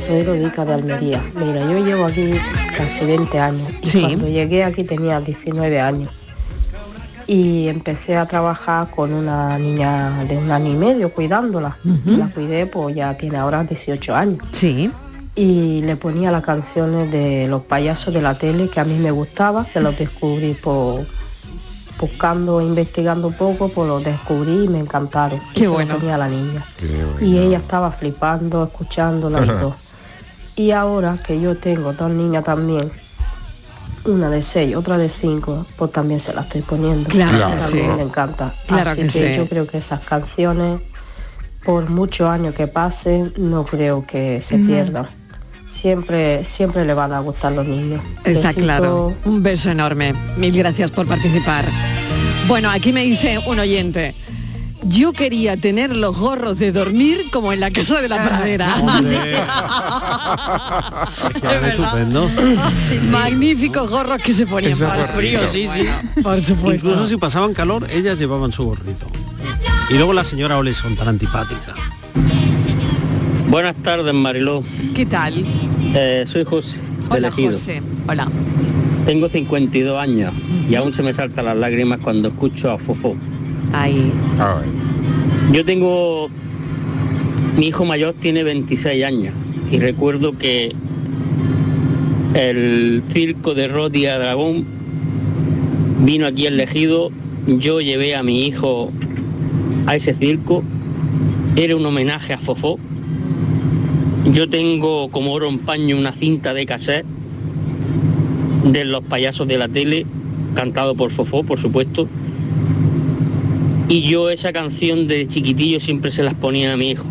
[0.07, 1.21] Soy Rodica de Almería.
[1.35, 2.31] Mira, yo llevo aquí
[2.77, 4.01] casi 20 años y Sí.
[4.01, 6.09] cuando llegué aquí tenía 19 años.
[7.27, 11.77] Y empecé a trabajar con una niña de un año y medio cuidándola.
[12.05, 14.39] La cuidé, pues ya tiene ahora 18 años.
[14.53, 14.89] Sí.
[15.35, 19.11] Y le ponía las canciones de los payasos de la tele que a mí me
[19.11, 21.05] gustaba, que los descubrí por
[21.99, 25.41] buscando, investigando un poco, pues los descubrí y me encantaron.
[25.53, 25.95] Qué lo bueno.
[25.95, 26.63] ponía a la niña
[27.21, 29.75] y ella estaba flipando, escuchándola y todo.
[30.55, 32.91] Y ahora que yo tengo dos niñas también,
[34.05, 37.09] una de seis, otra de cinco, pues también se la estoy poniendo.
[37.09, 37.77] Claro ella sí.
[37.77, 38.53] también le encanta.
[38.65, 39.37] Claro Así que que, sí.
[39.37, 40.77] yo creo que esas canciones,
[41.63, 45.09] por muchos años que pasen, no creo que se pierdan.
[45.67, 48.01] Siempre, siempre le van a gustar los niños.
[48.23, 48.61] Está Besito.
[48.61, 49.13] claro.
[49.25, 50.13] Un beso enorme.
[50.37, 51.65] Mil gracias por participar.
[52.47, 54.15] Bueno, aquí me dice un oyente.
[54.83, 58.77] Yo quería tener los gorros de dormir como en la casa de la pradera.
[61.67, 62.29] Estupendo.
[63.11, 65.87] Magníficos gorros que se ponían Eso para el frío, sí, sí.
[66.21, 66.87] Por supuesto.
[66.87, 69.07] Incluso si pasaban calor, ellas llevaban su gorrito.
[69.89, 71.73] Y luego la señora Oleson, tan antipática.
[73.49, 74.61] Buenas tardes, Mariló.
[74.93, 75.33] ¿Qué tal?
[75.95, 77.49] Eh, soy José, de Hola, Elegido.
[77.53, 77.81] José.
[78.07, 78.27] Hola.
[79.05, 80.33] Tengo 52 años
[80.69, 83.15] y aún se me saltan las lágrimas cuando escucho a Fofó.
[83.71, 84.11] Ahí.
[85.53, 86.29] Yo tengo...
[87.55, 89.33] Mi hijo mayor tiene 26 años
[89.71, 90.75] y recuerdo que
[92.33, 94.65] el circo de Rodi Aragón
[96.01, 97.11] vino aquí al Ejido,
[97.47, 98.91] yo llevé a mi hijo
[99.87, 100.63] a ese circo,
[101.55, 102.77] era un homenaje a Fofó.
[104.33, 107.05] Yo tengo como oro en paño una cinta de cassette
[108.65, 110.05] de los payasos de la tele,
[110.53, 112.09] cantado por Fofó, por supuesto.
[113.87, 117.05] Y yo esa canción de chiquitillo siempre se las ponía a mi hijo.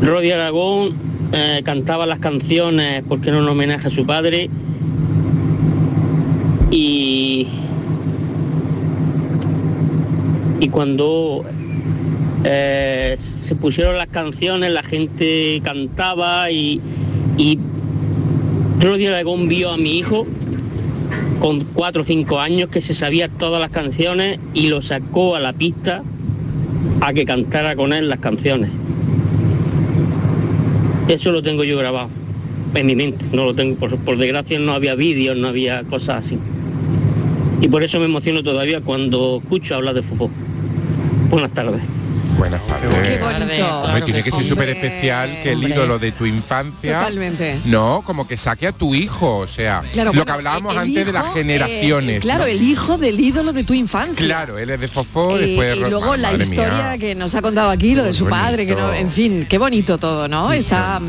[0.00, 0.94] Rodi Aragón
[1.32, 4.48] eh, cantaba las canciones porque era un homenaje a su padre.
[6.70, 7.48] Y,
[10.60, 11.44] y cuando
[12.44, 12.87] eh,
[13.18, 16.80] se pusieron las canciones, la gente cantaba y,
[17.36, 17.58] y
[19.08, 20.26] Aragón vio a mi hijo
[21.40, 25.40] con cuatro o cinco años que se sabía todas las canciones y lo sacó a
[25.40, 26.02] la pista
[27.00, 28.70] a que cantara con él las canciones.
[31.08, 32.10] Eso lo tengo yo grabado
[32.74, 36.26] en mi mente, no lo tengo, por, por desgracia no había vídeos, no había cosas
[36.26, 36.38] así.
[37.60, 40.30] Y por eso me emociono todavía cuando escucho hablar de Fofó.
[41.30, 41.97] Buenas tardes.
[42.38, 42.88] Buenas tardes.
[43.02, 43.80] Qué bonito.
[43.82, 45.74] Hombre, tiene que ser súper especial que el hombre.
[45.74, 47.58] ídolo de tu infancia Totalmente.
[47.64, 50.78] no como que saque a tu hijo o sea Claro, lo bueno, que hablábamos el
[50.78, 52.46] antes de las generaciones eh, claro, ¿no?
[52.46, 54.24] el hijo del ídolo de tu infancia.
[54.24, 56.44] claro él es de Fofó Eh, después y Ro- luego la mía.
[56.44, 59.00] historia que nos ha contado aquí, lo de su Muy padre, que no, bonito.
[59.00, 60.52] en fin, qué bonito todo, ¿no?
[60.52, 61.00] Está,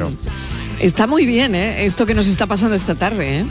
[0.80, 1.86] está muy bien, ¿eh?
[1.86, 3.46] Esto que nos está pasando esta tarde, ¿eh?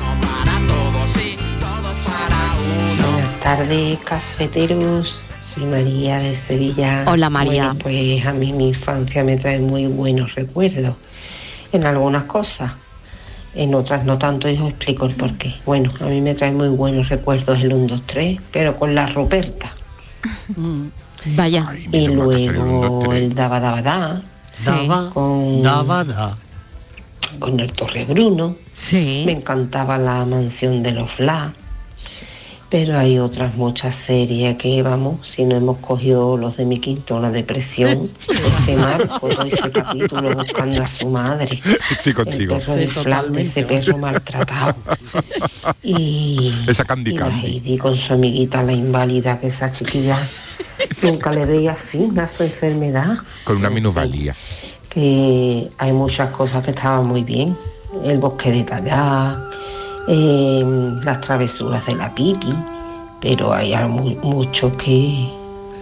[3.13, 5.23] Buenas tardes, cafeteros.
[5.59, 7.05] Soy María de Sevilla.
[7.09, 7.73] Hola, María.
[7.73, 10.95] Bueno, pues a mí mi infancia me trae muy buenos recuerdos
[11.73, 12.73] en algunas cosas.
[13.57, 15.57] En otras no tanto y os explico el porqué.
[15.67, 19.07] Bueno, a mí me trae muy buenos recuerdos el 1, 2, 3, pero con la
[19.09, 19.73] Ruperta.
[21.35, 21.75] Vaya.
[21.91, 24.23] y luego el Daba Daba Da.
[24.65, 26.37] Daba, con, daba, da.
[27.41, 28.57] con el Torre Bruno.
[28.71, 29.25] Sí.
[29.27, 31.53] Me encantaba la mansión de los Fla.
[32.71, 37.19] Pero hay otras muchas series que vamos, si no hemos cogido los de mi quinto,
[37.19, 41.61] la depresión, ese marco, todo ese capítulo buscando a su madre.
[41.91, 42.57] Estoy contigo.
[42.57, 44.75] El perro de Flan, ese perro maltratado.
[45.83, 50.19] Y, esa Candy y la Candy Heidi con su amiguita la inválida, que esa chiquilla
[51.03, 54.35] nunca le veía fin a su enfermedad con una minusvalía
[54.89, 57.57] que hay muchas cosas que estaban muy bien.
[58.05, 59.48] El bosque de Tallá,
[60.09, 60.65] eh,
[61.05, 62.55] las travesuras de la pipi,
[63.21, 65.29] pero hay algo mu- mucho que,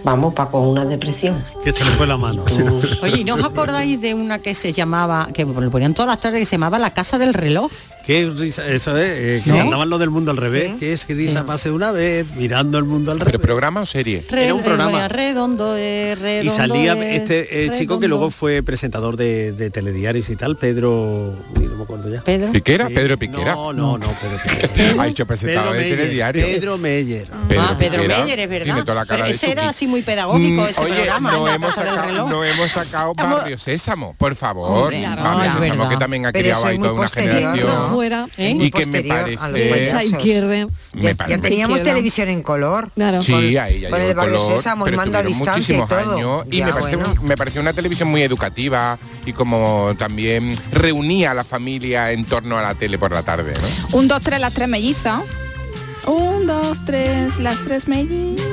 [0.03, 1.41] vamos, para con una depresión.
[1.63, 2.43] Que se le fue la mano.
[3.03, 6.19] Oye, ¿y no os acordáis de una que se llamaba, que lo ponían todas las
[6.19, 7.71] tardes, que se llamaba La Casa del Reloj?
[8.07, 9.59] Qué risa, eso es, eh, que ¿No?
[9.59, 12.85] andaban lo del mundo al revés, que es que risa pase una vez, mirando el
[12.85, 13.33] mundo al revés.
[13.33, 15.05] pero programa o serie Era un programa.
[15.05, 19.51] eh, Redondo, eh, Y redondo salía es este eh, chico que luego fue presentador de,
[19.51, 21.35] de telediarios y tal, Pedro...
[21.57, 22.21] uy, no me acuerdo ya.
[22.21, 22.51] Pedro.
[22.53, 24.37] Piquera Pedro Piquera No, no, no, Pedro
[24.73, 25.03] Piquera.
[25.03, 27.27] ha dicho presentador de Meyer, telediario Pedro Meyer.
[27.59, 28.63] ah, Pedro Piquera Meyer, es verdad.
[28.65, 31.31] tiene toda la cara Pero de ese era así muy pedagógico, Mm, ese Oye, programa,
[31.33, 34.93] no hemos, sacado, no hemos sacado Barrio Sésamo, por favor.
[34.93, 37.96] Barrio Sésamo que también ha creado ahí toda una generación.
[37.97, 38.53] Fuera, ¿eh?
[38.53, 39.63] Muy Y que me posterior a los parece...
[39.75, 40.67] Derecha, izquierda.
[40.93, 41.93] Me Ya parece- teníamos Izquierda.
[41.95, 42.91] televisión en color.
[42.93, 43.21] Claro.
[43.23, 45.87] Sí, ahí ya con llegó el Barrio color, Sésamo y pero mando a distancia y
[45.87, 46.15] todo.
[46.15, 47.21] años y Ya, me, parece bueno.
[47.23, 52.57] me pareció una televisión muy educativa y como también reunía a la familia en torno
[52.59, 53.53] a la tele por la tarde,
[53.91, 53.97] ¿no?
[53.97, 55.21] Un, dos, tres, las tres mellizas.
[56.05, 58.45] Un, dos, tres, las tres mellizas.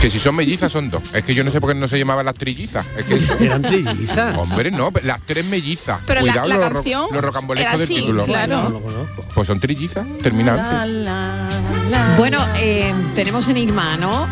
[0.00, 1.02] Que si son mellizas son dos.
[1.12, 2.86] Es que yo no sé por qué no se llamaban las trillizas.
[2.96, 4.34] Es que eso- Eran trillizas.
[4.38, 6.00] Hombre, no, las tres mellizas.
[6.06, 8.24] Pero la- Cuidado la los, ro- canción los rocambolescos era del título.
[8.24, 8.62] claro.
[8.62, 9.24] No lo conozco.
[9.34, 11.02] Pues son trillizas, terminantes.
[12.16, 14.26] Bueno, eh, tenemos enigma, ¿no?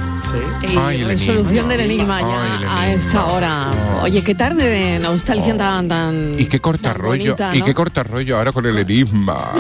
[0.63, 1.73] Y Ay, el resolución enigma.
[1.73, 3.71] del enigma ya Ay, a esta hora.
[4.03, 6.35] Oye, qué tarde de nostalgia tan tan.
[6.39, 9.53] Y qué corta rollo, bonita, y qué corta rollo ahora con el enigma.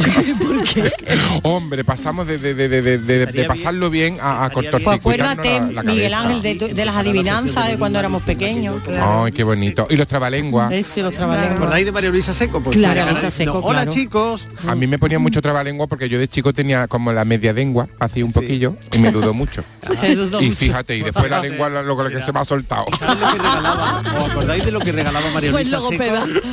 [1.43, 5.61] Hombre, pasamos de, de- de- de- de- de- de pasarlo bien a, a Pues acuérdate,
[5.73, 6.15] la, la Miguel.
[6.15, 8.81] Ángel, de, las adivinanzas de cuando éramos pequeños.
[9.01, 9.87] Ay, qué bonito.
[9.91, 10.73] Y los trabalenguas.
[10.79, 11.57] Ese, los trabalenguas.
[11.57, 12.63] ¿Acordáis de María Luisa Seco?
[12.63, 12.95] Pues, Claro.
[13.01, 13.93] María Luisa Seco, Hola claro.
[13.93, 14.49] chicos.
[14.67, 17.89] A mí me ponía mucho trabalengua porque yo de chico tenía como la media lengua,
[18.01, 19.63] hacía un poquillo y me dudó mucho.
[20.19, 22.85] Dudó y fíjate, y después la lengua lo, lo que se me ha soltado.
[22.87, 26.27] ¿Os acordáis de lo que regalaba María Pues Luisa logopeda.
[26.27, 26.47] Seco?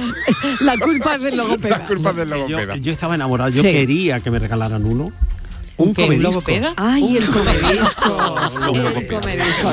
[0.62, 1.78] La culpa es del logopeda.
[1.80, 2.76] La culpa del Yo, logopeda.
[2.78, 3.72] yo estaba enamorado, yo Sí.
[3.72, 5.12] quería que me regalaran uno.
[5.78, 6.34] Un ¿Qué, un comediscos.
[6.36, 6.74] logopeda?
[6.78, 8.36] Ay, el comedisco.
[8.72, 9.72] Un el comedisco.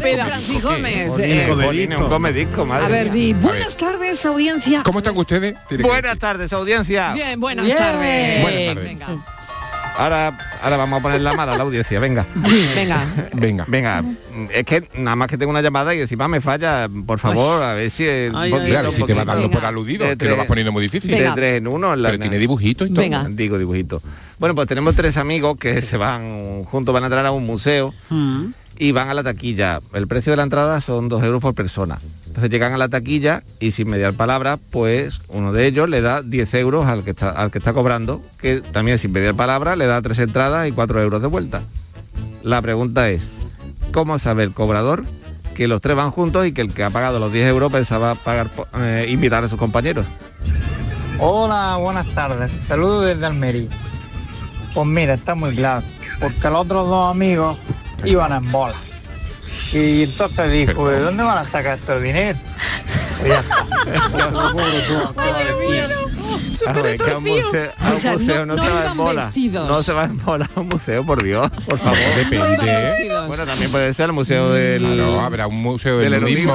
[0.00, 1.08] Pero- Francis Gómez.
[1.10, 2.02] Un eh, comedisco.
[2.04, 4.82] Un comedisco, madre a ver, di buenas tardes, audiencia.
[4.82, 5.54] ¿Cómo están ustedes?
[5.80, 7.12] Buenas tardes, audiencia.
[7.12, 8.42] Bien, buenas tardes.
[8.42, 8.84] Buenas tardes.
[8.84, 9.37] Venga.
[9.98, 12.24] Ahora, ahora vamos a poner la mala a la audiencia, venga.
[12.46, 13.04] Sí, venga.
[13.34, 13.64] Venga.
[13.66, 14.04] Venga,
[14.54, 17.72] es que nada más que tengo una llamada y encima me falla, por favor, a
[17.74, 18.04] ver si...
[18.06, 18.52] el- Ay,
[18.92, 21.10] si te va dando por aludido, De que lo vas poniendo muy difícil.
[21.10, 21.30] Venga.
[21.30, 21.92] De tres en uno.
[21.92, 23.00] en la- Pero tiene dibujito y todo.
[23.00, 23.26] Venga.
[23.28, 24.00] Digo dibujito.
[24.38, 27.92] Bueno, pues tenemos tres amigos que se van juntos, van a entrar a un museo
[28.08, 28.44] Mm.
[28.78, 29.80] y van a la taquilla.
[29.94, 31.98] El precio de la entrada son dos euros por persona.
[32.38, 36.22] Entonces llegan a la taquilla y sin mediar palabra, pues uno de ellos le da
[36.22, 39.86] 10 euros al que está, al que está cobrando, que también sin mediar palabra le
[39.86, 41.62] da tres entradas y cuatro euros de vuelta.
[42.44, 43.22] La pregunta es,
[43.92, 45.02] ¿cómo sabe el cobrador
[45.56, 48.14] que los tres van juntos y que el que ha pagado los 10 euros pensaba
[48.14, 50.06] pagar, eh, invitar a sus compañeros?
[51.18, 52.52] Hola, buenas tardes.
[52.62, 53.68] Saludos desde Almería.
[54.74, 55.84] Pues mira, está muy claro,
[56.20, 57.58] porque los otros dos amigos
[58.04, 58.76] iban en bola.
[59.72, 62.38] Y entonces dijo, ¿de dónde van a sacar este dinero?
[63.26, 63.66] Ya está.
[66.68, 69.24] O sea, no- no, no se va en bola.
[69.26, 69.68] vestidos.
[69.68, 71.98] No se va en bola a un museo, por Dios, por favor.
[72.16, 73.10] Depende.
[73.26, 74.82] Bueno, también puede ser el museo del...
[74.82, 76.54] Claro, habrá un museo del Del nudismo,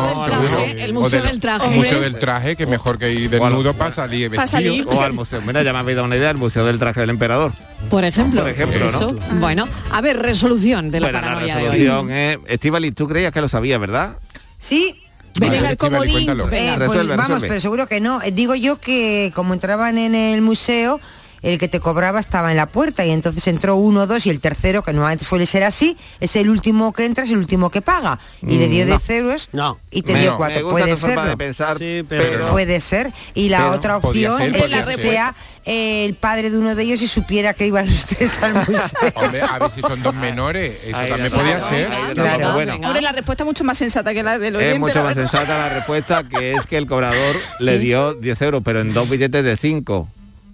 [0.68, 1.68] El el museo del- del traje.
[1.68, 4.48] un museo del traje, que mejor que ir desnudo para salir Pa' vestido.
[4.48, 4.86] salir.
[4.88, 5.42] O al museo.
[5.46, 7.54] Mira, ya me habéis dado una idea, el museo del traje del emperador.
[7.90, 8.42] Por ejemplo.
[8.42, 9.12] Por ejemplo, Eso.
[9.12, 9.40] ¿no?
[9.40, 11.70] Bueno, a ver, resolución de la bueno, la paranoia de hoy.
[11.80, 12.38] resolución es...
[12.48, 14.18] Estivali, tú creías que lo sabías, ¿verdad?
[14.58, 14.96] Sí,
[15.40, 16.30] Venga, Vale, el comodín.
[16.30, 17.48] Eh, Resuelve, pues vamos, resuelve.
[17.48, 18.22] pero seguro que no.
[18.22, 21.00] Eh, Digo yo que como entraban en el museo,
[21.44, 24.40] el que te cobraba estaba en la puerta y entonces entró uno, dos y el
[24.40, 27.82] tercero, que no suele ser así, es el último que entra, es el último que
[27.82, 28.18] paga.
[28.42, 29.78] Y le dio Mm, 10 euros No.
[29.92, 30.62] y te Me- dio me cuatro.
[30.64, 31.30] gusta Puede tu forma ser.
[31.30, 32.50] de pensar, Sí, pero- pero...
[32.50, 33.14] Puede ser.
[33.36, 34.98] Y la otra opción ser, es que ser.
[34.98, 35.36] sea
[35.66, 39.12] eh, el padre de uno de ellos y supiera que iban los tres al museo.
[39.16, 40.78] Hombre, a ver si son dos menores.
[40.86, 41.92] Eso Ahí también podía Claro, ser.
[41.92, 42.14] está.
[42.14, 42.54] Claro.
[42.54, 42.74] Bueno.
[42.76, 44.74] Hombre, la respuesta es mucho más sensata que la del oyente.
[44.76, 48.62] es mucho más sensata la respuesta, que es que el cobrador le dio 10 euros,
[48.64, 50.08] pero en dos billetes de 5.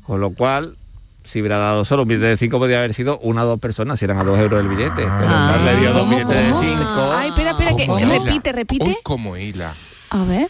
[0.04, 0.76] Con lo cual,
[1.24, 4.00] si hubiera dado solo un billete de 5, podría haber sido una o dos personas,
[4.00, 4.94] si eran a dos euros el billete.
[4.96, 5.58] Pero Ah.
[5.66, 7.12] le dio dos ¿Cómo, billetes de 5.
[7.14, 8.86] Ay, espera, espera, que repite, repite.
[8.86, 9.74] Uy, como hila.
[10.12, 10.48] A ver.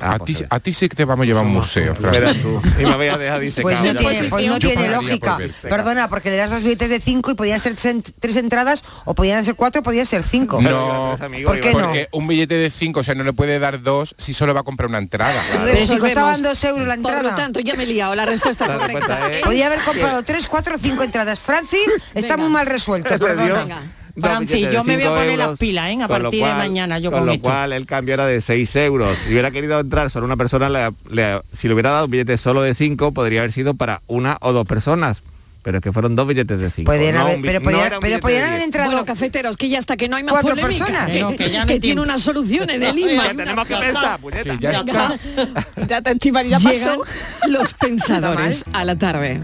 [0.00, 1.94] Ah, a, pues ti, a ti sí que te vamos a llevar a un museo,
[1.94, 2.12] Fran.
[2.12, 2.60] Verás tú.
[2.80, 3.62] Y me voy a dejar disecado.
[3.62, 5.36] Pues no tiene, pues no tiene lógica.
[5.36, 5.70] por.
[5.70, 7.74] Perdona, porque le das dos billetes de cinco y podían ser
[8.18, 10.60] tres entradas o podían ser cuatro, podían ser cinco.
[10.62, 11.78] No, ¿Por qué no?
[11.80, 14.60] porque un billete de 5, o sea, no le puede dar dos si solo va
[14.60, 15.40] a comprar una entrada.
[15.64, 17.36] Pero si costaban dos euros la Por lo entrada.
[17.36, 18.14] tanto, ya me he liado.
[18.14, 18.98] La respuesta La correcta.
[19.00, 21.38] respuesta es- Podía haber comprado tres, cuatro, cinco entradas.
[21.38, 21.80] Francis
[22.14, 22.36] está Venga.
[22.38, 23.54] muy mal resuelto, perdona.
[23.64, 23.82] Venga.
[24.20, 26.02] Francis, de yo me voy a cinco poner las euros, pilas, ¿eh?
[26.02, 27.48] A partir de cual- mañana yo con con lo esto.
[27.48, 29.16] cual el cambio era de 6 euros.
[29.24, 32.36] Si hubiera querido entrar solo una persona, le- le- si le hubiera dado un billete
[32.36, 35.22] solo de 5, podría haber sido para una o dos personas.
[35.64, 36.90] Pero es que fueron dos billetes de 5.
[36.90, 40.16] Podían haber- pero podían- pero podían haber entrado Bueno, cafeteros, que ya hasta que no
[40.16, 40.86] hay más cuatro polémica.
[40.86, 41.10] personas.
[41.12, 43.26] Que, No, que ya no que tiene una solución en el IMA.
[43.28, 44.54] Ya tenemos que pensar, puñeta.
[44.58, 45.14] Ya está.
[45.86, 47.04] Ya te Estivali, ya Llegan pasó.
[47.48, 49.40] los pensadores a la tarde.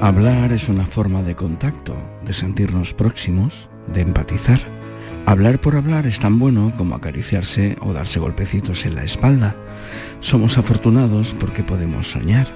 [0.00, 4.60] Hablar es una forma de contacto, de sentirnos próximos, de empatizar.
[5.24, 9.56] Hablar por hablar es tan bueno como acariciarse o darse golpecitos en la espalda.
[10.20, 12.46] Somos afortunados porque podemos soñar,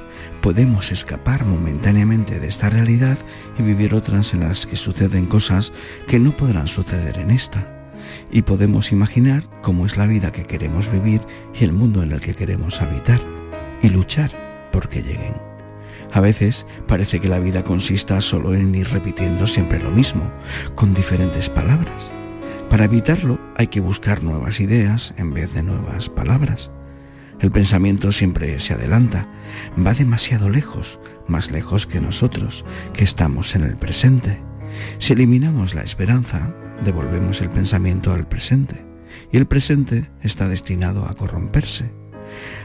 [0.42, 3.16] podemos escapar momentáneamente de esta realidad
[3.58, 5.72] y vivir otras en las que suceden cosas
[6.06, 7.66] que no podrán suceder en esta.
[8.30, 11.22] Y podemos imaginar cómo es la vida que queremos vivir
[11.58, 13.20] y el mundo en el que queremos habitar.
[13.82, 14.30] Y luchar
[14.72, 15.49] porque lleguen.
[16.12, 20.30] A veces parece que la vida consista solo en ir repitiendo siempre lo mismo,
[20.74, 22.10] con diferentes palabras.
[22.68, 26.70] Para evitarlo hay que buscar nuevas ideas en vez de nuevas palabras.
[27.40, 29.26] El pensamiento siempre se adelanta,
[29.84, 34.40] va demasiado lejos, más lejos que nosotros, que estamos en el presente.
[34.98, 36.54] Si eliminamos la esperanza,
[36.84, 38.84] devolvemos el pensamiento al presente,
[39.32, 41.99] y el presente está destinado a corromperse.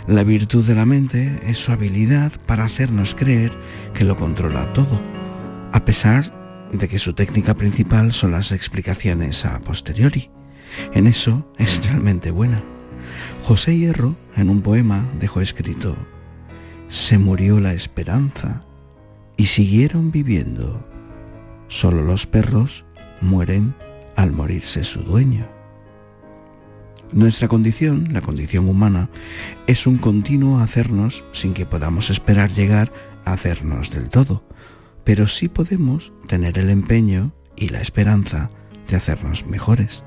[0.07, 3.51] La virtud de la mente es su habilidad para hacernos creer
[3.93, 5.01] que lo controla todo,
[5.71, 6.33] a pesar
[6.71, 10.29] de que su técnica principal son las explicaciones a posteriori.
[10.93, 12.63] En eso es realmente buena.
[13.41, 15.95] José Hierro, en un poema, dejó escrito,
[16.87, 18.63] Se murió la esperanza
[19.37, 20.87] y siguieron viviendo.
[21.67, 22.85] Solo los perros
[23.21, 23.73] mueren
[24.15, 25.54] al morirse su dueño.
[27.11, 29.09] Nuestra condición, la condición humana,
[29.67, 32.91] es un continuo hacernos sin que podamos esperar llegar
[33.23, 34.43] a hacernos del todo,
[35.03, 38.49] pero sí podemos tener el empeño y la esperanza
[38.89, 40.03] de hacernos mejores.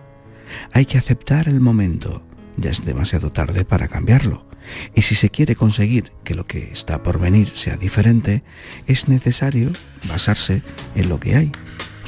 [0.73, 2.23] Hay que aceptar el momento,
[2.57, 4.47] ya es demasiado tarde para cambiarlo.
[4.95, 8.43] Y si se quiere conseguir que lo que está por venir sea diferente,
[8.87, 9.71] es necesario
[10.07, 10.63] basarse
[10.95, 11.53] en lo que hay.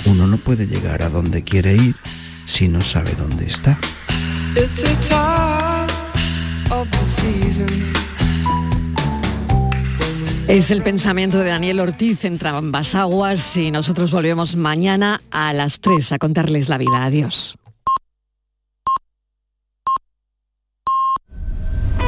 [0.05, 1.95] Uno no puede llegar a donde quiere ir
[2.47, 3.79] si no sabe dónde está.
[10.49, 15.79] Es el pensamiento de Daniel Ortiz en ambas aguas y nosotros volvemos mañana a las
[15.79, 17.05] 3 a contarles la vida.
[17.05, 17.60] Adiós.